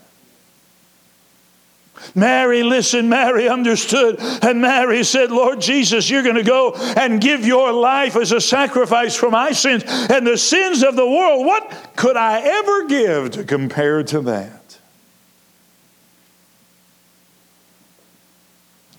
Mary 2.14 2.62
listened, 2.62 3.08
Mary 3.08 3.48
understood, 3.48 4.16
and 4.42 4.60
Mary 4.60 5.04
said, 5.04 5.30
Lord 5.30 5.60
Jesus, 5.60 6.10
you're 6.10 6.22
going 6.22 6.36
to 6.36 6.42
go 6.42 6.72
and 6.74 7.20
give 7.20 7.46
your 7.46 7.72
life 7.72 8.16
as 8.16 8.32
a 8.32 8.40
sacrifice 8.40 9.14
for 9.16 9.30
my 9.30 9.52
sins 9.52 9.84
and 9.86 10.26
the 10.26 10.36
sins 10.36 10.82
of 10.82 10.96
the 10.96 11.06
world. 11.06 11.46
What 11.46 11.92
could 11.96 12.16
I 12.16 12.40
ever 12.40 12.86
give 12.86 13.30
to 13.32 13.44
compare 13.44 14.02
to 14.04 14.20
that? 14.22 14.78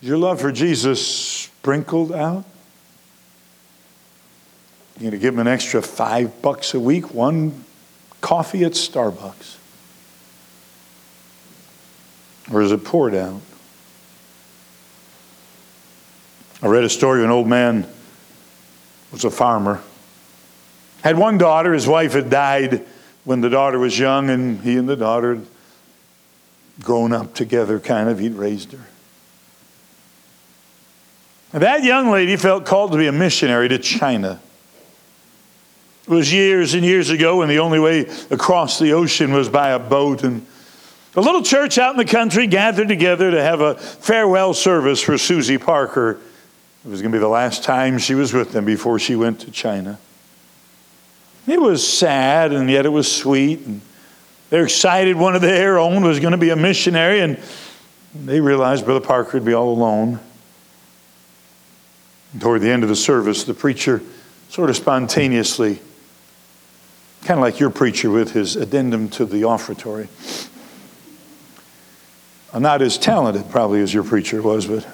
Your 0.00 0.18
love 0.18 0.40
for 0.40 0.52
Jesus 0.52 1.06
sprinkled 1.06 2.12
out? 2.12 2.44
You're 4.96 5.10
going 5.10 5.12
to 5.12 5.18
give 5.18 5.34
him 5.34 5.40
an 5.40 5.48
extra 5.48 5.82
five 5.82 6.42
bucks 6.42 6.74
a 6.74 6.80
week, 6.80 7.12
one 7.12 7.64
coffee 8.20 8.64
at 8.64 8.72
Starbucks. 8.72 9.56
Or 12.52 12.62
is 12.62 12.72
it 12.72 12.84
poured 12.84 13.14
out? 13.14 13.40
I 16.62 16.66
read 16.68 16.84
a 16.84 16.88
story 16.88 17.20
of 17.20 17.26
an 17.26 17.30
old 17.30 17.46
man 17.46 17.86
was 19.12 19.24
a 19.24 19.30
farmer. 19.30 19.80
Had 21.02 21.18
one 21.18 21.38
daughter, 21.38 21.72
his 21.72 21.86
wife 21.86 22.12
had 22.12 22.30
died 22.30 22.84
when 23.24 23.40
the 23.40 23.50
daughter 23.50 23.78
was 23.78 23.98
young, 23.98 24.30
and 24.30 24.60
he 24.60 24.76
and 24.76 24.88
the 24.88 24.96
daughter 24.96 25.36
had 25.36 25.46
grown 26.80 27.12
up 27.12 27.34
together, 27.34 27.78
kind 27.78 28.08
of. 28.08 28.18
He'd 28.18 28.34
raised 28.34 28.72
her. 28.72 28.86
And 31.52 31.62
that 31.62 31.84
young 31.84 32.10
lady 32.10 32.36
felt 32.36 32.66
called 32.66 32.92
to 32.92 32.98
be 32.98 33.06
a 33.06 33.12
missionary 33.12 33.68
to 33.68 33.78
China. 33.78 34.40
It 36.06 36.10
was 36.10 36.32
years 36.32 36.74
and 36.74 36.84
years 36.84 37.10
ago 37.10 37.38
when 37.38 37.48
the 37.48 37.60
only 37.60 37.78
way 37.78 38.06
across 38.30 38.78
the 38.78 38.92
ocean 38.92 39.32
was 39.32 39.48
by 39.48 39.70
a 39.70 39.78
boat, 39.78 40.24
and 40.24 40.44
a 41.16 41.20
little 41.20 41.42
church 41.42 41.78
out 41.78 41.92
in 41.92 41.96
the 41.96 42.04
country 42.04 42.46
gathered 42.46 42.88
together 42.88 43.30
to 43.30 43.42
have 43.42 43.60
a 43.60 43.76
farewell 43.76 44.52
service 44.52 45.00
for 45.00 45.16
Susie 45.16 45.58
Parker. 45.58 46.18
It 46.84 46.88
was 46.88 47.00
going 47.02 47.12
to 47.12 47.16
be 47.16 47.20
the 47.20 47.28
last 47.28 47.62
time 47.62 47.98
she 47.98 48.14
was 48.14 48.32
with 48.32 48.52
them 48.52 48.64
before 48.64 48.98
she 48.98 49.16
went 49.16 49.40
to 49.40 49.50
China. 49.50 49.98
It 51.46 51.60
was 51.60 51.86
sad, 51.86 52.52
and 52.52 52.68
yet 52.68 52.84
it 52.84 52.90
was 52.90 53.10
sweet. 53.10 53.60
And 53.60 53.80
They're 54.50 54.64
excited 54.64 55.16
one 55.16 55.36
of 55.36 55.42
their 55.42 55.78
own 55.78 56.02
was 56.02 56.20
going 56.20 56.32
to 56.32 56.38
be 56.38 56.50
a 56.50 56.56
missionary, 56.56 57.20
and 57.20 57.38
they 58.14 58.40
realized 58.40 58.84
Brother 58.84 59.04
Parker 59.04 59.38
would 59.38 59.44
be 59.44 59.54
all 59.54 59.72
alone. 59.72 60.20
Toward 62.40 62.62
the 62.62 62.70
end 62.70 62.82
of 62.82 62.88
the 62.88 62.96
service, 62.96 63.44
the 63.44 63.54
preacher 63.54 64.02
sort 64.48 64.68
of 64.68 64.76
spontaneously, 64.76 65.80
kind 67.22 67.38
of 67.38 67.42
like 67.42 67.60
your 67.60 67.70
preacher 67.70 68.10
with 68.10 68.32
his 68.32 68.56
addendum 68.56 69.08
to 69.10 69.24
the 69.24 69.44
offertory. 69.44 70.08
Not 72.58 72.82
as 72.82 72.98
talented, 72.98 73.50
probably, 73.50 73.80
as 73.80 73.92
your 73.92 74.04
preacher 74.04 74.40
was, 74.40 74.66
but 74.66 74.86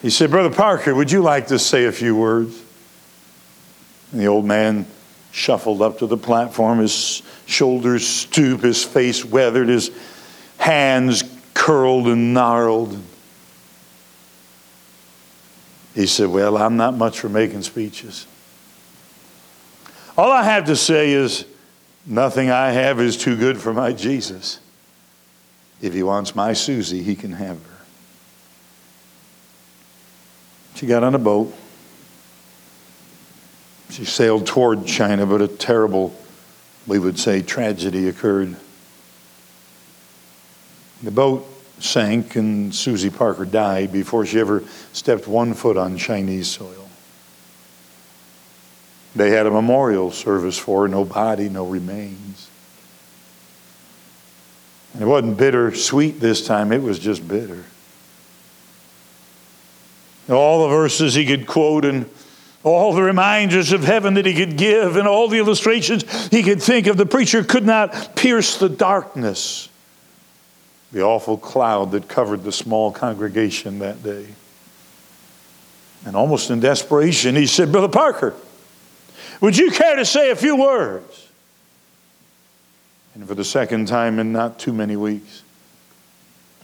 he 0.00 0.10
said, 0.10 0.30
Brother 0.30 0.54
Parker, 0.54 0.94
would 0.94 1.10
you 1.10 1.20
like 1.20 1.48
to 1.48 1.58
say 1.58 1.84
a 1.84 1.92
few 1.92 2.16
words? 2.16 2.62
And 4.12 4.20
the 4.20 4.26
old 4.26 4.46
man 4.46 4.86
shuffled 5.30 5.82
up 5.82 5.98
to 5.98 6.06
the 6.06 6.16
platform, 6.16 6.78
his 6.78 7.22
shoulders 7.46 8.06
stooped, 8.06 8.64
his 8.64 8.82
face 8.82 9.24
weathered, 9.24 9.68
his 9.68 9.90
hands 10.56 11.22
curled 11.52 12.06
and 12.06 12.32
gnarled. 12.32 12.98
He 15.94 16.06
said, 16.06 16.28
Well, 16.28 16.56
I'm 16.56 16.76
not 16.76 16.94
much 16.96 17.20
for 17.20 17.28
making 17.28 17.62
speeches. 17.62 18.26
All 20.16 20.32
I 20.32 20.44
have 20.44 20.64
to 20.66 20.76
say 20.76 21.12
is, 21.12 21.44
nothing 22.06 22.50
I 22.50 22.70
have 22.70 23.00
is 23.00 23.16
too 23.16 23.36
good 23.36 23.58
for 23.58 23.74
my 23.74 23.92
Jesus. 23.92 24.60
If 25.80 25.94
he 25.94 26.02
wants 26.02 26.34
my 26.34 26.52
Susie, 26.52 27.02
he 27.02 27.14
can 27.14 27.32
have 27.32 27.56
her. 27.64 27.78
She 30.74 30.86
got 30.86 31.02
on 31.02 31.14
a 31.14 31.18
boat. 31.18 31.54
She 33.90 34.04
sailed 34.04 34.46
toward 34.46 34.86
China, 34.86 35.26
but 35.26 35.40
a 35.40 35.48
terrible, 35.48 36.14
we 36.86 36.98
would 36.98 37.18
say, 37.18 37.42
tragedy 37.42 38.08
occurred. 38.08 38.56
The 41.02 41.10
boat 41.10 41.46
sank, 41.80 42.36
and 42.36 42.74
Susie 42.74 43.10
Parker 43.10 43.44
died 43.44 43.92
before 43.92 44.26
she 44.26 44.40
ever 44.40 44.64
stepped 44.92 45.28
one 45.28 45.54
foot 45.54 45.76
on 45.76 45.96
Chinese 45.96 46.48
soil. 46.48 46.88
They 49.16 49.30
had 49.30 49.46
a 49.46 49.50
memorial 49.50 50.10
service 50.10 50.58
for 50.58 50.82
her, 50.82 50.88
no 50.88 51.04
body, 51.04 51.48
no 51.48 51.66
remains. 51.66 52.50
And 54.92 55.02
it 55.02 55.06
wasn't 55.06 55.36
bitter 55.36 55.74
sweet 55.74 56.20
this 56.20 56.46
time, 56.46 56.72
it 56.72 56.82
was 56.82 56.98
just 56.98 57.26
bitter. 57.26 57.64
All 60.28 60.62
the 60.62 60.68
verses 60.68 61.14
he 61.14 61.24
could 61.24 61.46
quote 61.46 61.84
and 61.84 62.08
all 62.62 62.92
the 62.92 63.02
reminders 63.02 63.72
of 63.72 63.84
heaven 63.84 64.14
that 64.14 64.26
he 64.26 64.34
could 64.34 64.56
give 64.56 64.96
and 64.96 65.06
all 65.06 65.28
the 65.28 65.38
illustrations 65.38 66.28
he 66.28 66.42
could 66.42 66.62
think 66.62 66.86
of, 66.86 66.96
the 66.96 67.06
preacher 67.06 67.44
could 67.44 67.64
not 67.64 68.16
pierce 68.16 68.58
the 68.58 68.68
darkness, 68.68 69.68
the 70.92 71.02
awful 71.02 71.38
cloud 71.38 71.92
that 71.92 72.08
covered 72.08 72.42
the 72.42 72.52
small 72.52 72.92
congregation 72.92 73.78
that 73.78 74.02
day. 74.02 74.26
And 76.04 76.14
almost 76.14 76.50
in 76.50 76.60
desperation, 76.60 77.36
he 77.36 77.46
said, 77.46 77.72
Brother 77.72 77.88
Parker, 77.88 78.34
would 79.40 79.56
you 79.56 79.70
care 79.70 79.96
to 79.96 80.04
say 80.04 80.30
a 80.30 80.36
few 80.36 80.56
words? 80.56 81.27
And 83.18 83.26
for 83.26 83.34
the 83.34 83.44
second 83.44 83.88
time 83.88 84.20
in 84.20 84.30
not 84.30 84.60
too 84.60 84.72
many 84.72 84.94
weeks, 84.94 85.42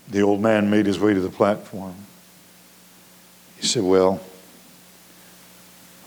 the 0.09 0.23
old 0.23 0.41
man 0.41 0.71
made 0.71 0.87
his 0.87 1.01
way 1.01 1.13
to 1.13 1.19
the 1.19 1.29
platform. 1.29 1.97
He 3.59 3.67
said, 3.67 3.83
Well, 3.83 4.21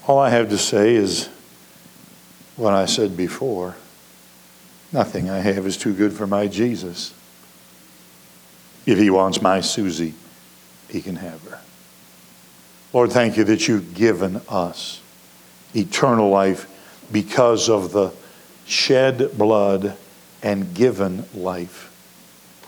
all 0.07 0.19
I 0.19 0.29
have 0.29 0.49
to 0.51 0.57
say 0.57 0.95
is 0.95 1.27
what 2.55 2.73
I 2.73 2.85
said 2.85 3.17
before. 3.17 3.75
Nothing 4.93 5.29
I 5.29 5.39
have 5.39 5.65
is 5.67 5.75
too 5.75 5.93
good 5.93 6.13
for 6.13 6.25
my 6.25 6.47
Jesus. 6.47 7.13
If 8.85 8.97
he 8.97 9.09
wants 9.09 9.41
my 9.41 9.59
Susie, 9.59 10.13
he 10.87 11.01
can 11.01 11.17
have 11.17 11.43
her. 11.43 11.59
Lord, 12.93 13.11
thank 13.11 13.35
you 13.35 13.43
that 13.43 13.67
you've 13.67 13.93
given 13.93 14.39
us 14.47 15.01
eternal 15.75 16.29
life 16.29 16.69
because 17.11 17.67
of 17.67 17.91
the 17.91 18.13
shed 18.65 19.37
blood 19.37 19.97
and 20.43 20.73
given 20.73 21.25
life 21.33 21.93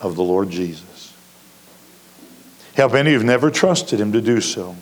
of 0.02 0.16
the 0.16 0.24
Lord 0.24 0.50
Jesus. 0.50 1.14
Help 2.76 2.94
any 2.94 3.14
who've 3.14 3.24
never 3.24 3.52
trusted 3.52 4.00
him 4.00 4.14
to 4.14 4.22
do 4.22 4.42
so. 4.42 4.76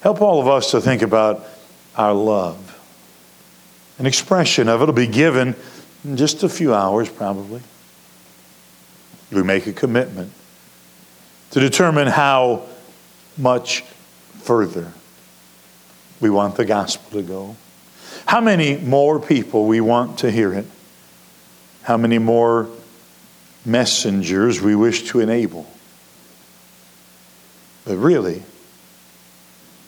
Help 0.00 0.20
all 0.20 0.40
of 0.40 0.46
us 0.46 0.70
to 0.70 0.80
think 0.80 1.02
about 1.02 1.44
our 1.96 2.14
love. 2.14 2.72
An 3.98 4.06
expression 4.06 4.68
of 4.68 4.82
it 4.82 4.86
will 4.86 4.92
be 4.92 5.06
given 5.06 5.56
in 6.04 6.16
just 6.16 6.42
a 6.42 6.48
few 6.48 6.74
hours, 6.74 7.08
probably. 7.08 7.60
We 9.32 9.42
make 9.42 9.66
a 9.66 9.72
commitment 9.72 10.32
to 11.50 11.60
determine 11.60 12.06
how 12.06 12.66
much 13.36 13.82
further 14.42 14.92
we 16.20 16.30
want 16.30 16.56
the 16.56 16.64
gospel 16.64 17.20
to 17.20 17.26
go. 17.26 17.56
How 18.26 18.40
many 18.40 18.76
more 18.76 19.18
people 19.18 19.66
we 19.66 19.80
want 19.80 20.18
to 20.20 20.30
hear 20.30 20.52
it. 20.52 20.66
How 21.86 21.96
many 21.96 22.18
more 22.18 22.68
messengers 23.66 24.60
we 24.60 24.74
wish 24.74 25.10
to 25.10 25.20
enable. 25.20 25.66
But 27.84 27.96
really, 27.96 28.42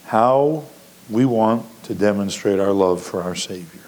how 0.07 0.65
we 1.09 1.25
want 1.25 1.65
to 1.85 1.95
demonstrate 1.95 2.59
our 2.59 2.73
love 2.73 3.03
for 3.03 3.23
our 3.23 3.35
Savior. 3.35 3.81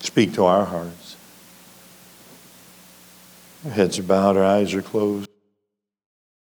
Speak 0.00 0.34
to 0.34 0.44
our 0.44 0.64
hearts. 0.64 1.16
Our 3.64 3.72
heads 3.72 3.98
are 3.98 4.04
bowed, 4.04 4.36
our 4.36 4.44
eyes 4.44 4.74
are 4.74 4.82
closed. 4.82 5.28